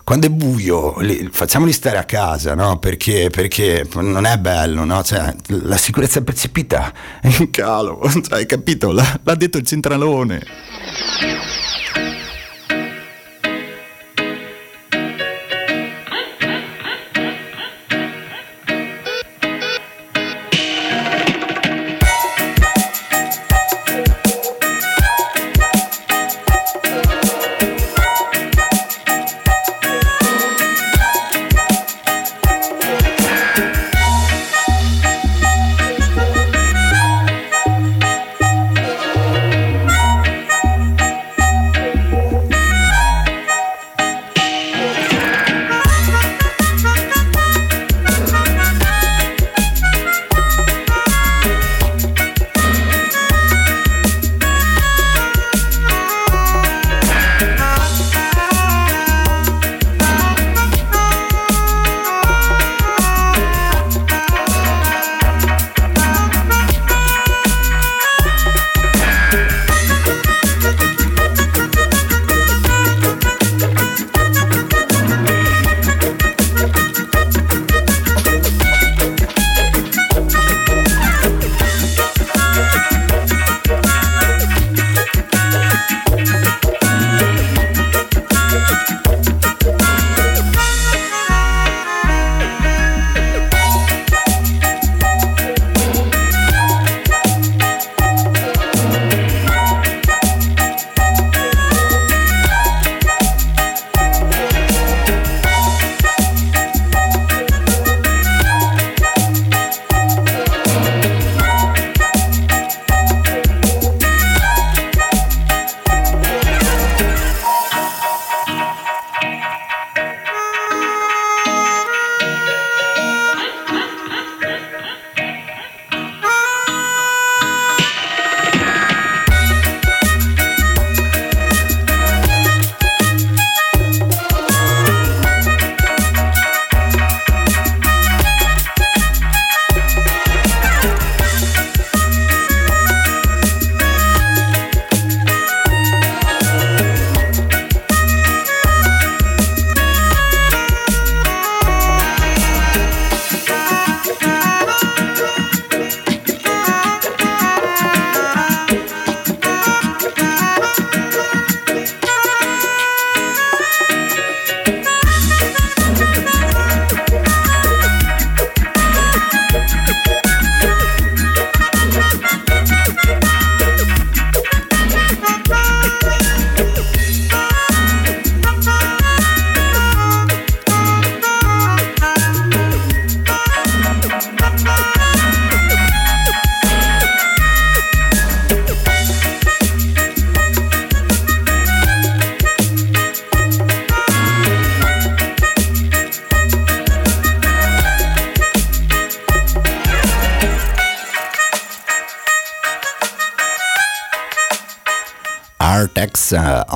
[0.07, 2.79] Quando è buio, li- facciamoli stare a casa, no?
[2.79, 5.03] Perché, perché non è bello, no?
[5.03, 8.93] Cioè, la sicurezza percepita è in calo, cioè, hai capito?
[8.93, 10.41] L'ha, l'ha detto il centralone.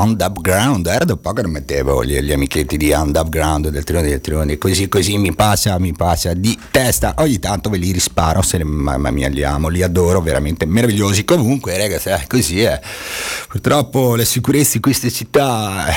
[0.00, 3.84] Eh, Upground era da un po' che non mettevo gli, gli amichetti di Upground del
[3.84, 7.14] Trione del Trione così così mi passa mi passa di testa.
[7.18, 11.24] Ogni tanto ve li risparo se mamma mia li amo li adoro veramente meravigliosi.
[11.24, 12.80] Comunque ragazzi eh, così è.
[13.48, 15.94] Purtroppo la sicurezza in queste città eh,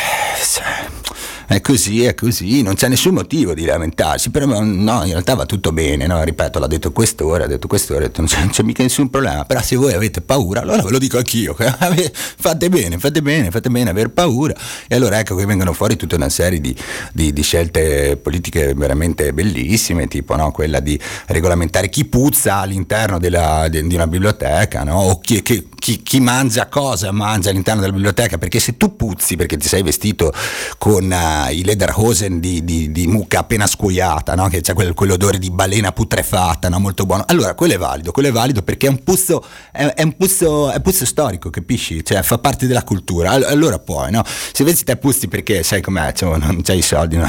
[1.54, 5.46] è così, è così, non c'è nessun motivo di lamentarsi, però no, in realtà va
[5.46, 6.24] tutto bene, no?
[6.24, 9.46] ripeto, l'ha detto quest'ora, ha detto quest'ora, detto, non, c'è, non c'è mica nessun problema,
[9.46, 13.70] però se voi avete paura, allora ve lo dico anch'io, fate bene, fate bene, fate
[13.70, 14.56] bene aver paura,
[14.88, 16.76] e allora ecco che vengono fuori tutta una serie di,
[17.14, 20.52] di, di scelte politiche veramente bellissime, tipo no?
[20.52, 25.02] quella di regolamentare chi puzza all'interno della, di, di una biblioteca, no?
[25.02, 29.36] o chi, chi, chi, chi mangia cosa mangia all'interno della biblioteca, perché se tu puzzi
[29.36, 30.34] perché ti sei vestito
[30.78, 34.48] con uh, i lederhosen di, di, di, mucca appena scuoiata, no?
[34.48, 36.80] che c'è quel, quell'odore di balena putrefatta, no?
[36.80, 40.04] molto buono, allora quello è valido, quello è valido perché è un puzzo, è, è
[40.04, 42.04] un puzzo, è un puzzo storico, capisci?
[42.04, 44.24] Cioè fa parte della cultura, allora puoi, no?
[44.26, 47.28] Se invece te puzzi perché sai com'è, cioè, non c'hai i soldi, no?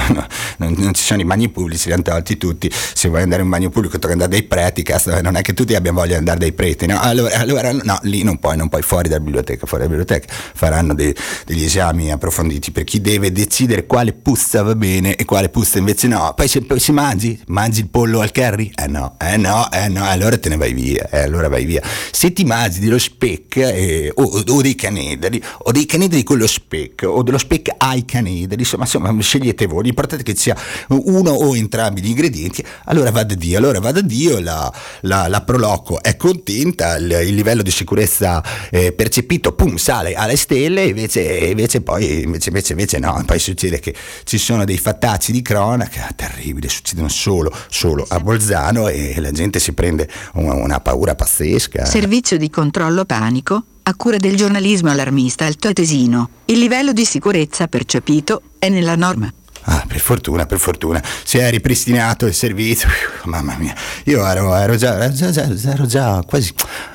[0.58, 3.48] non, non, ci sono i bagni pubblici, li hanno tolti tutti, se vuoi andare in
[3.48, 6.18] un bagno pubblico tocca andare dai preti, cazzo, non è che tutti abbiano voglia di
[6.18, 7.00] andare dai preti, no?
[7.00, 10.94] Allora, allora no, lì non puoi, non puoi fuori dalla biblioteca, fuori dalla biblioteca faranno
[10.94, 11.14] dei,
[11.44, 16.06] degli esami approfonditi per chi deve decidere quale puzza va bene e quale puzza invece
[16.08, 16.32] no.
[16.36, 18.70] Poi se, poi mangi, mangi il pollo al curry?
[18.74, 21.82] Eh no, eh no, eh no, allora te ne vai via, eh, allora vai via.
[22.10, 26.46] Se ti mangi dello speck eh, o, o, dei canederi, o dei canederi con lo
[26.46, 30.56] speck, o dello speck ai canederi, insomma, insomma scegliete voi, l'importante è che sia
[30.88, 34.72] uno o entrambi gli ingredienti, allora va da Dio, allora va da Dio, la,
[35.02, 40.36] la, la Proloco è contenta, il, il livello di sicurezza eh, percepito, pum, sale alle
[40.36, 43.93] stelle, invece, invece poi invece, invece, invece no, poi succede che
[44.24, 49.58] ci sono dei fattacci di cronaca terribili, succedono solo, solo a Bolzano e la gente
[49.58, 51.84] si prende una, una paura pazzesca.
[51.84, 56.28] Servizio di controllo panico a cura del giornalismo allarmista altoatesino.
[56.46, 59.32] Il livello di sicurezza percepito è nella norma.
[59.66, 61.02] Ah, per fortuna, per fortuna.
[61.22, 62.88] Si è ripristinato il servizio.
[63.24, 66.52] Mamma mia, io ero, ero, già, ero, già, ero già quasi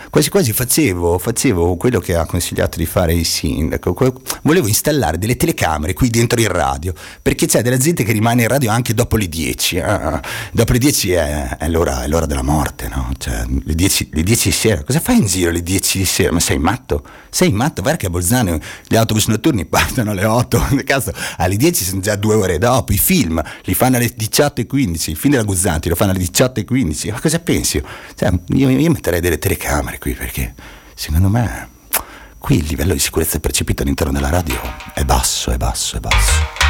[0.09, 3.95] quasi quasi facevo, facevo, quello che ha consigliato di fare il sindaco,
[4.43, 8.47] volevo installare delle telecamere qui dentro il radio, perché c'è della gente che rimane in
[8.47, 10.19] radio anche dopo le 10, eh?
[10.51, 13.11] dopo le 10 è, è, l'ora, è, l'ora, della morte, no?
[13.17, 16.31] Cioè, le 10, le 10 di sera, cosa fai in giro alle 10 di sera?
[16.31, 17.03] Ma sei matto?
[17.29, 17.81] Sei matto?
[17.81, 18.57] Guarda che a Bolzano
[18.87, 22.97] gli autobus notturni partono alle 8, cazzo, alle 10 sono già due ore dopo, i
[22.97, 27.39] film li fanno alle 18.15, il film della Guzzanti lo fanno alle 18.15, ma cosa
[27.39, 27.81] pensi?
[28.15, 30.55] Cioè, io, io metterei delle telecamere qui perché
[30.95, 31.69] secondo me
[32.39, 34.59] qui il livello di sicurezza percepito all'interno della radio
[34.93, 36.68] è basso, è basso, è basso.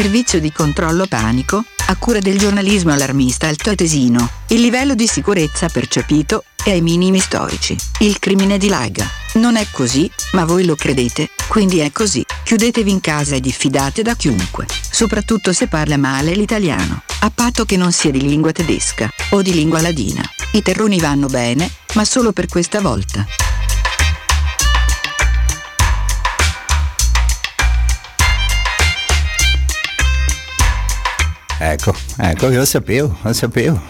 [0.00, 4.30] Servizio di controllo panico a cura del giornalismo allarmista altoatesino.
[4.46, 7.76] Il livello di sicurezza percepito è ai minimi storici.
[7.98, 9.04] Il crimine dilaga.
[9.34, 12.24] Non è così, ma voi lo credete, quindi è così.
[12.44, 17.76] Chiudetevi in casa e diffidate da chiunque, soprattutto se parla male l'italiano, a patto che
[17.76, 20.22] non sia di lingua tedesca o di lingua ladina.
[20.52, 23.26] I terroni vanno bene, ma solo per questa volta.
[31.60, 33.82] Ecco, ecco che lo sapevo, lo sapevo.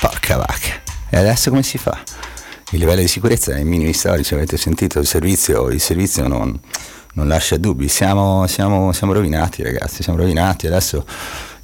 [0.00, 0.82] Porca vacca.
[1.08, 2.02] E adesso come si fa?
[2.72, 6.58] Il livello di sicurezza è minimi storici, avete sentito il servizio, il servizio non,
[7.14, 7.86] non lascia dubbi.
[7.86, 10.66] Siamo, siamo, siamo rovinati ragazzi, siamo rovinati.
[10.66, 11.06] Adesso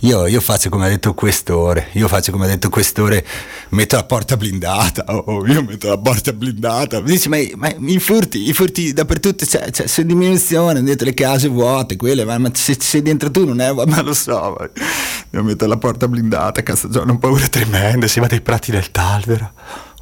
[0.02, 3.24] io, io, faccio come ha detto questore, io faccio come ha detto questore,
[3.70, 7.00] metto la porta blindata, oh, io metto la porta blindata.
[7.00, 11.14] Mi dice, ma, ma i furti, i furti dappertutto, c'è, c'è, c'è diminuzione, dentro le
[11.14, 14.70] case vuote, quelle, ma, ma se sei dentro tu non è, ma lo so, ma
[15.30, 18.90] io metto la porta blindata, cazzo, ho una paura tremenda, si va dai prati del
[18.90, 19.52] Talvera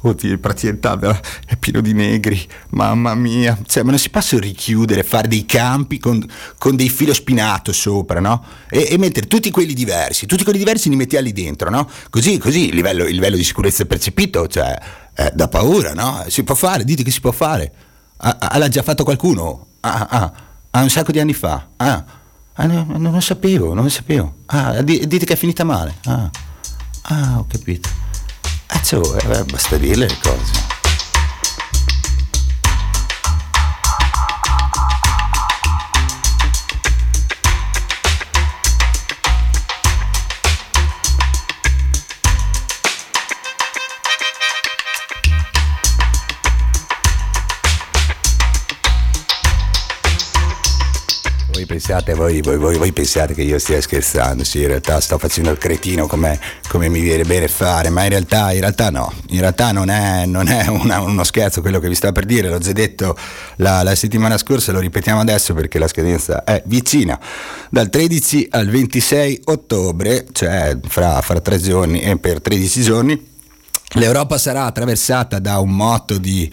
[0.03, 0.99] Oddio, il praticità
[1.45, 3.57] è pieno di negri, mamma mia.
[3.63, 6.25] Cioè, ma non si possono richiudere, fare dei campi con,
[6.57, 8.43] con dei filo spinato sopra, no?
[8.69, 11.87] E, e mettere tutti quelli diversi, tutti quelli diversi li mettiamo lì dentro, no?
[12.09, 14.75] Così, così il livello, il livello di sicurezza percepito, cioè,
[15.13, 16.25] è da paura, no?
[16.29, 17.71] Si può fare, dite che si può fare.
[18.17, 19.67] Ah, ah, l'ha già fatto qualcuno?
[19.81, 20.33] Ah, ah,
[20.71, 21.67] ah, un sacco di anni fa.
[21.77, 22.03] Ah,
[22.53, 24.37] ah no, non lo sapevo, non lo sapevo.
[24.47, 25.95] Ah, di- dite che è finita male.
[26.05, 26.29] Ah,
[27.03, 28.09] ah ho capito.
[28.73, 30.80] Eh, cioè, eh, basta dirle le cose.
[51.71, 55.51] Pensate, voi, voi- voi- voi pensate che io stia scherzando, sì, in realtà sto facendo
[55.51, 56.37] il cretino come,
[56.67, 60.25] come mi viene bene fare, ma in realtà, in realtà no, in realtà non è,
[60.25, 63.15] non è una- uno scherzo quello che vi sto per dire, l'ho già detto
[63.57, 67.17] la, la settimana scorsa, lo ripetiamo adesso perché la scadenza è vicina,
[67.69, 73.29] dal 13 al 26 ottobre, cioè fra, fra tre giorni e per 13 giorni,
[73.95, 76.49] L'Europa sarà attraversata da un motto di,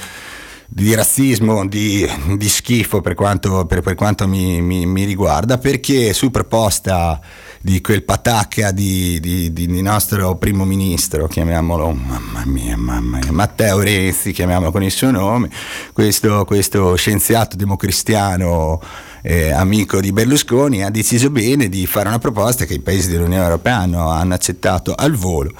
[0.70, 6.12] di razzismo, di, di schifo per quanto, per- per quanto mi, mi- mi riguarda, perché
[6.12, 7.18] su proposta
[7.60, 13.80] di quel patacca di, di- di- nostro primo ministro, chiamiamolo, mamma mia, mamma mia, Matteo
[13.80, 15.48] Renzi, chiamiamolo con il suo nome,
[15.94, 18.80] questo, questo scienziato democristiano
[19.30, 23.42] eh, amico di Berlusconi, ha deciso bene di fare una proposta che i paesi dell'Unione
[23.42, 25.52] Europea hanno, hanno accettato al volo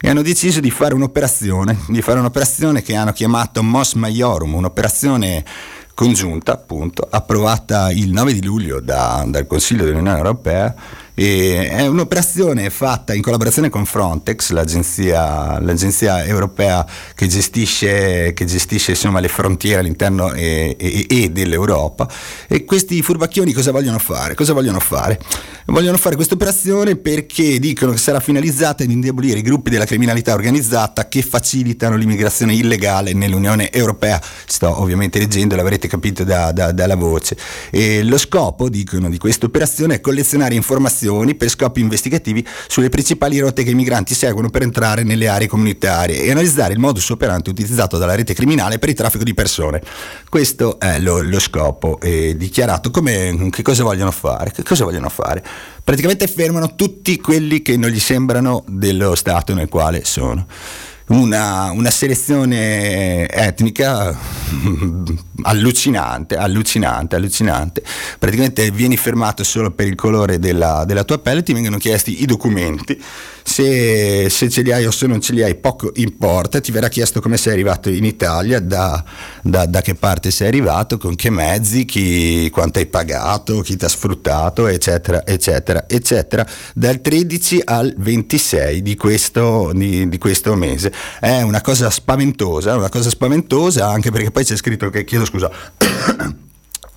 [0.00, 5.44] e hanno deciso di fare un'operazione, di fare un'operazione che hanno chiamato Mos Maiorum, un'operazione
[5.92, 10.74] congiunta appunto, approvata il 9 di luglio da- dal Consiglio dell'Unione Europea
[11.18, 18.90] e è un'operazione fatta in collaborazione con Frontex, l'agenzia, l'agenzia europea che gestisce, che gestisce
[18.90, 22.06] insomma, le frontiere all'interno e, e- e dell'Europa.
[22.46, 24.34] E questi furbacchioni cosa vogliono fare?
[24.34, 25.18] Cosa vogliono fare?
[25.64, 30.34] Vogliono fare questa operazione perché dicono che sarà finalizzata ad indebolire i gruppi della criminalità
[30.34, 34.20] organizzata che facilitano l'immigrazione illegale nell'Unione Europea.
[34.44, 37.38] Sto ovviamente leggendo, l'avrete capito da- da- dalla voce.
[37.70, 41.04] E lo scopo, dicono, di questa operazione è collezionare informazioni
[41.36, 46.22] per scopi investigativi sulle principali rotte che i migranti seguono per entrare nelle aree comunitarie
[46.22, 49.82] e analizzare il modus operandi utilizzato dalla rete criminale per il traffico di persone.
[50.28, 52.90] Questo è lo, lo scopo eh, dichiarato.
[52.90, 54.50] Come, che cosa vogliono fare?
[54.52, 55.44] Che cosa vogliono fare?
[55.82, 60.46] Praticamente fermano tutti quelli che non gli sembrano dello stato nel quale sono.
[61.08, 64.16] Una, una selezione etnica
[65.42, 67.82] allucinante, allucinante, allucinante.
[68.18, 72.26] Praticamente vieni fermato solo per il colore della, della tua pelle, ti vengono chiesti i
[72.26, 73.00] documenti,
[73.46, 76.88] se, se ce li hai o se non ce li hai poco importa, ti verrà
[76.88, 79.02] chiesto come sei arrivato in Italia, da,
[79.40, 83.84] da- da che parte sei arrivato, con che mezzi, chi, quanto hai pagato, chi ti
[83.84, 86.44] ha sfruttato, eccetera, eccetera, eccetera,
[86.74, 90.92] dal 13 al 26 di questo, di- di questo mese.
[91.20, 95.48] È una cosa spaventosa, una cosa spaventosa anche perché poi c'è scritto che, chiedo scusa,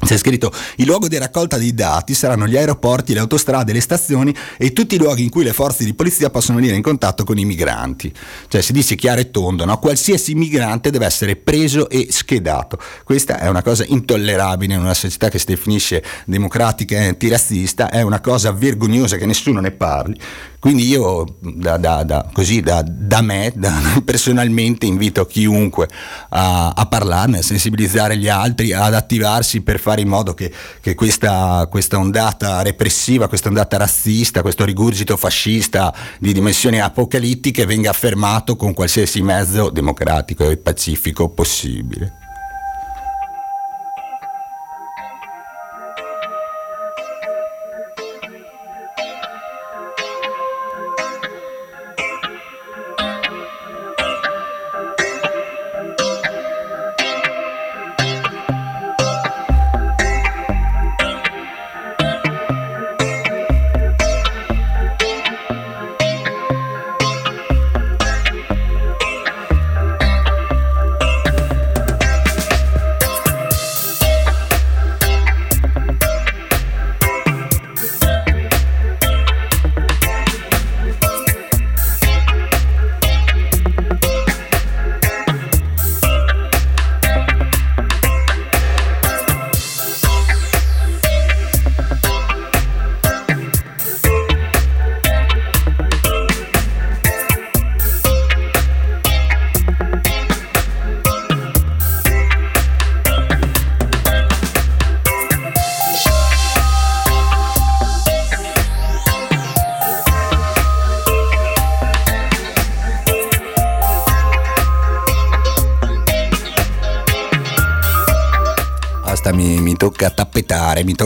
[0.06, 4.34] c'è scritto il luogo di raccolta dei dati saranno gli aeroporti, le autostrade, le stazioni
[4.58, 7.38] e tutti i luoghi in cui le forze di polizia possono venire in contatto con
[7.38, 8.12] i migranti.
[8.48, 9.78] Cioè si dice chiaro e tondo, no?
[9.80, 12.80] qualsiasi migrante deve essere preso e schedato.
[13.04, 18.02] Questa è una cosa intollerabile in una società che si definisce democratica e antirazzista, è
[18.02, 20.18] una cosa vergognosa che nessuno ne parli.
[20.60, 22.84] Quindi io da, da- da- così da,
[23.22, 23.54] me
[24.04, 25.88] personalmente invito chiunque
[26.30, 30.94] a, a parlarne, a sensibilizzare gli altri, ad attivarsi per fare in modo che, che
[30.94, 38.56] questa, questa ondata repressiva, questa ondata razzista, questo rigurgito fascista di dimensioni apocalittiche venga fermato
[38.56, 42.29] con qualsiasi mezzo democratico e pacifico possibile.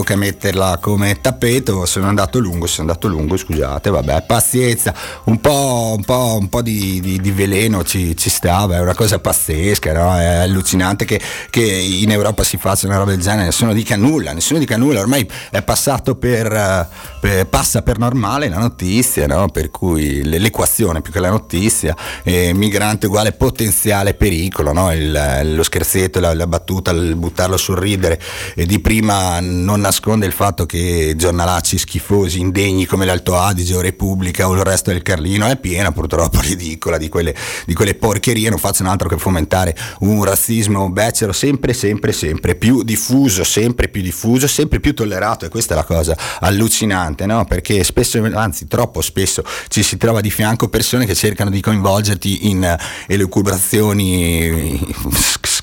[0.03, 4.93] Tocca metterla come tappeto, sono andato lungo, sono andato lungo, scusate, vabbè, pazienza,
[5.25, 8.93] un po', un po', un po di, di- di veleno ci, ci stava, è una
[8.93, 10.17] cosa pazzesca, no?
[10.17, 14.33] è allucinante che, che in Europa si faccia una roba del genere, nessuno dica nulla,
[14.33, 16.89] nessuno dica nulla, ormai è passato per,
[17.21, 19.47] per- passa per normale la notizia, no?
[19.47, 24.91] per cui l'equazione più che la notizia, eh, migrante uguale potenziale pericolo, no?
[24.93, 28.19] Il- lo scherzetto, la, la battuta, il buttarlo sul ridere
[28.53, 33.79] e di prima non nasconde il fatto che giornalacci schifosi, indegni come l'Alto Adige o
[33.79, 37.35] Repubblica o il resto del Carlino è piena purtroppo ridicola di quelle,
[37.67, 42.81] di quelle porcherie, non facciano altro che fomentare un razzismo becero sempre, sempre, sempre più
[42.81, 47.45] diffuso, sempre più diffuso, sempre più tollerato e questa è la cosa allucinante, no?
[47.45, 52.49] Perché spesso, anzi troppo spesso ci si trova di fianco persone che cercano di coinvolgerti
[52.49, 52.75] in
[53.05, 54.79] elucubrazioni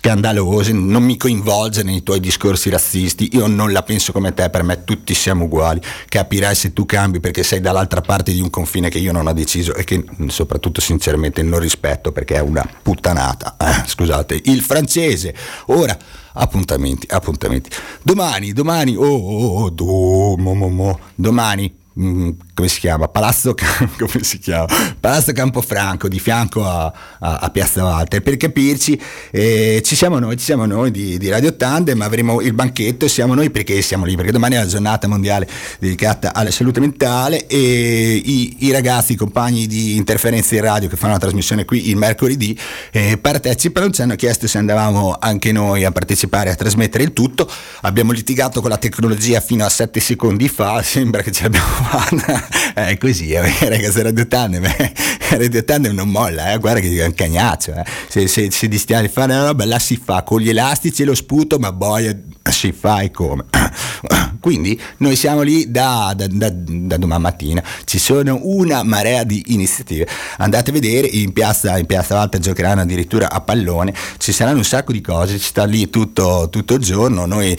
[0.01, 4.63] scandalose, non mi coinvolgere nei tuoi discorsi razzisti, io non la penso come te, per
[4.63, 5.79] me tutti siamo uguali,
[6.09, 9.33] capirai se tu cambi perché sei dall'altra parte di un confine che io non ho
[9.35, 14.63] deciso e che mh, soprattutto sinceramente non rispetto perché è una puttanata, Eh, scusate, il
[14.63, 15.35] francese,
[15.67, 15.97] ora
[16.33, 17.69] appuntamenti, appuntamenti,
[18.03, 21.71] domani, domani, oh, oh, oh, do, mo, mo, mo, domani
[22.01, 22.31] mm,
[22.61, 23.09] come si chiama?
[23.09, 23.55] Palazzo,
[23.99, 24.67] come si chiama?
[25.01, 29.01] Palazzo Campofranco di fianco a, a- a Piazza Walter per capirci
[29.31, 33.09] eh, ci siamo noi ci siamo noi di, di Radio Tandem avremo il banchetto e
[33.09, 37.47] siamo noi perché siamo lì perché domani è la giornata mondiale dedicata alla salute mentale
[37.47, 41.89] e i, i ragazzi i compagni di interferenze in radio che fanno la trasmissione qui
[41.89, 42.59] il mercoledì
[42.93, 47.51] eh, partecipano ci hanno chiesto se andavamo anche noi a partecipare a trasmettere il tutto
[47.83, 52.50] abbiamo litigato con la tecnologia fino a 7 secondi fa sembra che ce l'abbiamo fatta
[52.75, 54.93] è così eh, ragazzi Radio Tandem eh,
[55.37, 57.85] Radio Tandem non molla eh, guarda che è un cagnaccio eh.
[58.09, 61.15] se, se, se di fare una roba la si fa con gli elastici e lo
[61.15, 62.17] sputo ma boia
[62.51, 63.45] si fa e come
[64.41, 67.63] quindi noi siamo lì da, da- da- da domani mattina.
[67.85, 70.09] Ci sono una marea di iniziative.
[70.39, 73.95] Andate a vedere in piazza, in piazza Alta giocheranno addirittura a pallone.
[74.19, 77.27] Ci saranno un sacco di cose ci sta lì tutto, tutto il giorno.
[77.27, 77.57] Noi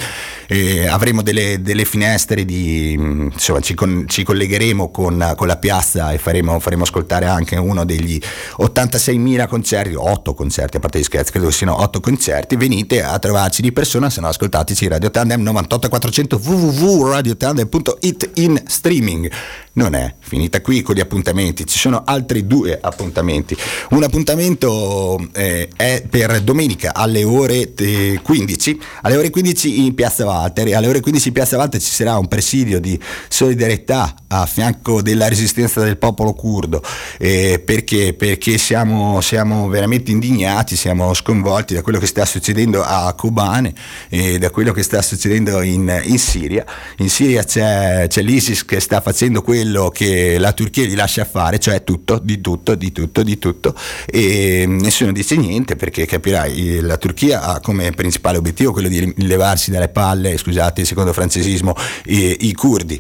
[0.48, 6.12] eh, avremo delle, delle finestre di insomma ci, con- ci collegheremo con, con la piazza
[6.12, 8.20] e faremo, faremo ascoltare anche uno degli
[8.60, 12.56] 86.000 concerti 8 concerti a parte gli scherzi credo siano 8 concerti.
[12.56, 16.38] Venite a trovarci di persona se no ascoltateci Radio Tandem 98400
[16.72, 19.30] www.radiotandem.it in streaming
[19.74, 23.56] non è finita qui con gli appuntamenti, ci sono altri due appuntamenti.
[23.92, 30.26] Un appuntamento eh, è per domenica alle ore eh, 15, alle ore 15 in Piazza
[30.26, 33.00] Walter e alle ore 15 in Piazza Walter ci sarà un presidio di
[33.30, 36.84] solidarietà a fianco della resistenza del popolo curdo
[37.18, 43.14] eh, perché, perché siamo, siamo veramente indignati, siamo sconvolti da quello che sta succedendo a
[43.14, 43.74] Kobane
[44.10, 46.61] e da quello che sta succedendo in, in Siria.
[46.98, 51.60] In Siria c'è, c'è l'ISIS che sta facendo quello che la Turchia gli lascia fare,
[51.60, 53.76] cioè tutto, di tutto, di tutto, di tutto
[54.06, 59.72] e nessuno dice niente perché capirai, la Turchia ha come principale obiettivo quello di levarsi
[59.72, 61.76] dalle palle, scusate il secondo francesismo,
[62.06, 63.00] i, i curdi.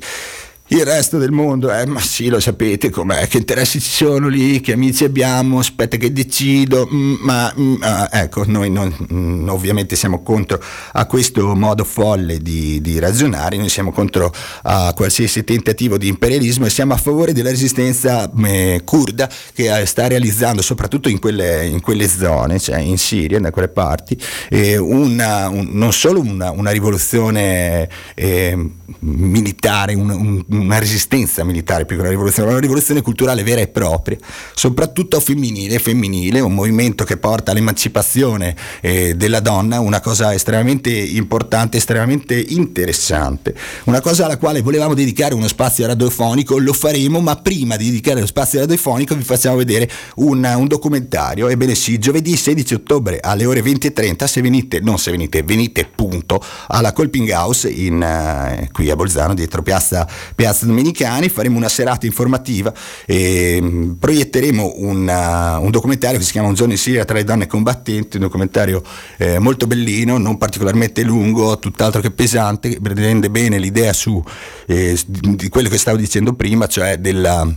[0.73, 4.61] Il resto del mondo, eh, ma sì, lo sapete com'è, che interessi ci sono lì,
[4.61, 9.97] che amici abbiamo, aspetta che decido, mm, ma mm, ah, ecco, noi non- mm, ovviamente
[9.97, 14.31] siamo contro a questo modo folle di, di ragionare, noi siamo contro
[14.61, 19.85] a qualsiasi tentativo di imperialismo e siamo a favore della resistenza eh, kurda che eh,
[19.85, 24.17] sta realizzando soprattutto in quelle, in quelle zone, cioè in Siria, da quelle parti,
[24.49, 28.69] eh, una- un- non solo una, una rivoluzione eh,
[28.99, 33.67] militare, un- un- una resistenza militare più che una rivoluzione, una rivoluzione culturale vera e
[33.67, 34.17] propria,
[34.53, 41.77] soprattutto femminile, femminile, un movimento che porta all'emancipazione eh, della donna, una cosa estremamente importante,
[41.77, 43.55] estremamente interessante,
[43.85, 48.19] una cosa alla quale volevamo dedicare uno spazio radiofonico, lo faremo, ma prima di dedicare
[48.21, 53.45] lo spazio radiofonico vi facciamo vedere un, un documentario, ebbene sì, giovedì 16 ottobre alle
[53.45, 58.89] ore 20.30, se venite, non se venite, venite punto, alla Colping House in, eh, qui
[58.89, 62.73] a Bolzano, dietro piazza, piazza Domenicani, faremo una serata informativa
[63.05, 67.15] e mm, proietteremo un, uh, un documentario che si chiama Un giorno in Siria tra
[67.15, 68.81] le donne combattenti, un documentario
[69.17, 74.23] eh, molto bellino, non particolarmente lungo, tutt'altro che pesante, che rende bene l'idea su
[74.67, 77.47] eh, di quello che stavo dicendo prima, cioè della-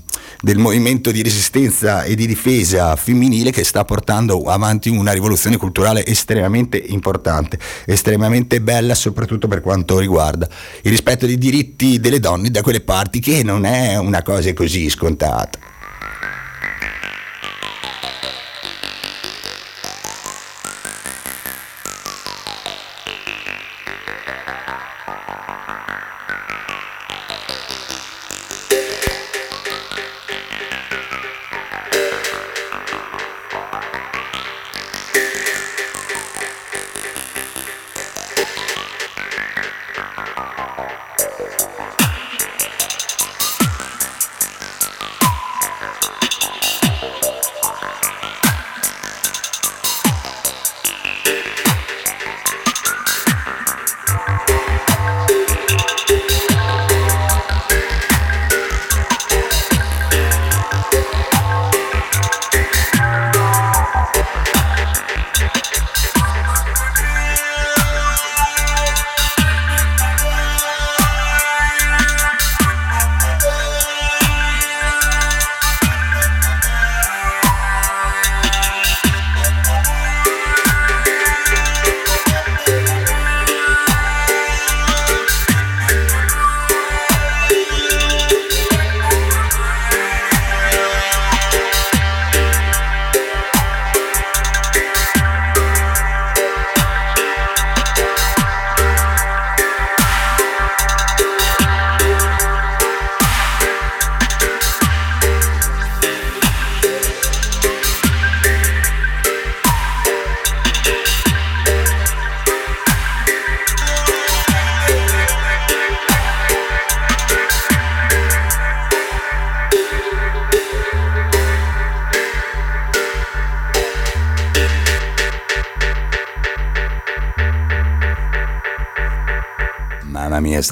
[0.41, 6.05] del movimento di resistenza e di difesa femminile che sta portando avanti una rivoluzione culturale
[6.05, 10.49] estremamente importante, estremamente bella soprattutto per quanto riguarda
[10.83, 14.89] il rispetto dei diritti delle donne da quelle parti che non è una cosa così
[14.89, 15.74] scontata.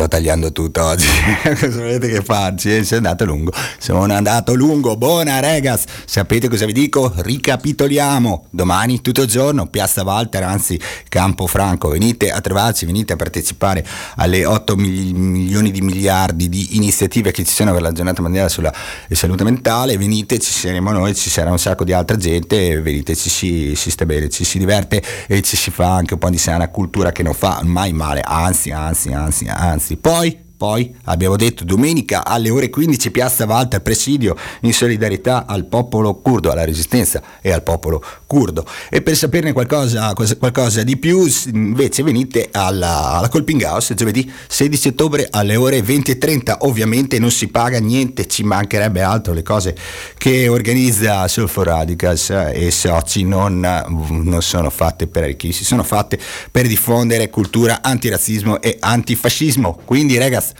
[0.03, 1.07] Sto tagliando tutto oggi.
[1.43, 2.77] Cosa volete che farci?
[2.77, 3.53] Eh, Sono andato lungo.
[3.79, 4.97] Sono andato lungo.
[4.97, 5.85] Buona, regas.
[6.05, 7.13] Sapete cosa vi dico?
[7.15, 8.47] Ricapitoliamo.
[8.51, 10.81] Domani, tutto il giorno, Piazza Walter, anzi,
[11.13, 11.91] Campo Franco.
[11.91, 13.85] Venite a trovarci, venite a partecipare
[14.17, 18.49] alle 8 mil- milioni di miliardi di iniziative che ci sono per la giornata mondiale
[18.49, 18.73] sulla
[19.11, 19.99] salute mentale.
[19.99, 22.81] Venite, ci saremo noi, ci sarà un sacco di altra gente.
[22.81, 26.19] Venite, ci si, si sta bene, ci si diverte e ci si fa anche un
[26.19, 28.23] po' di sana cultura che non fa mai male.
[28.25, 29.97] Anzi, anzi, anzi, anzi.
[29.99, 36.15] Poi poi abbiamo detto domenica alle ore 15 Piazza Walter Presidio in solidarietà al popolo
[36.21, 38.65] curdo, alla resistenza e al popolo curdo.
[38.89, 44.87] E per saperne qualcosa, qualcosa di più invece venite alla, alla Colping House giovedì 16
[44.87, 46.59] ottobre alle ore 20.30.
[46.61, 49.75] Ovviamente non si paga niente, ci mancherebbe altro, le cose
[50.17, 56.21] che organizza Sulfur Radicals e soci non, non sono fatte per arricchirsi, sono fatte
[56.53, 59.81] per diffondere cultura antirazzismo e antifascismo.
[59.85, 60.51] Quindi ragazzi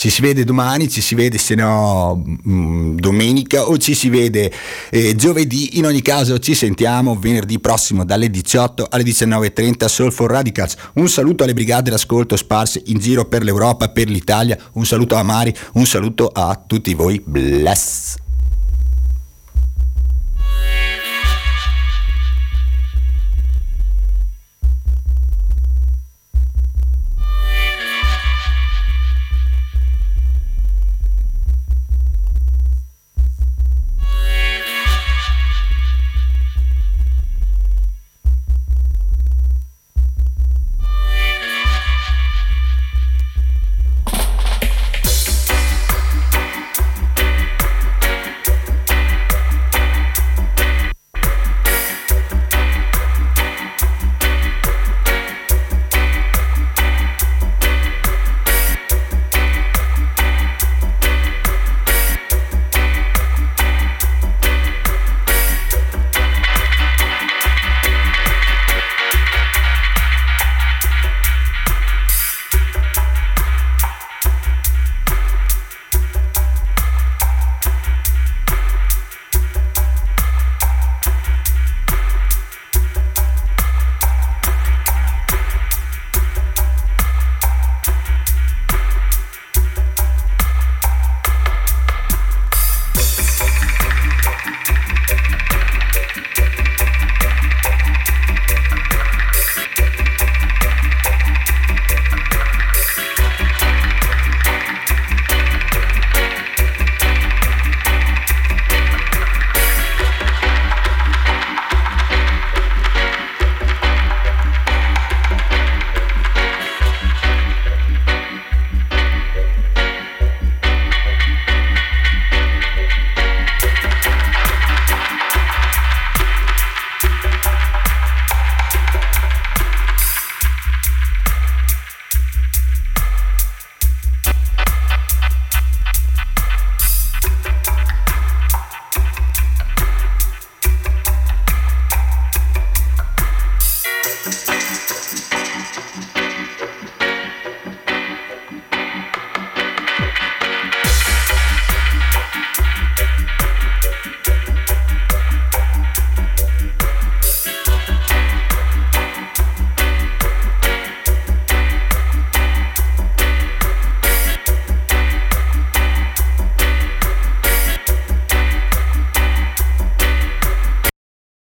[0.00, 4.50] ci si vede domani, ci si vede se no mh, domenica o ci si vede
[4.88, 10.30] eh, giovedì, in ogni caso ci sentiamo venerdì prossimo dalle 18 alle 19.30 Soul for
[10.30, 10.74] Radicals.
[10.94, 15.22] Un saluto alle brigate d'ascolto sparse in giro per l'Europa, per l'Italia, un saluto a
[15.22, 18.29] Mari, un saluto a tutti voi, bless!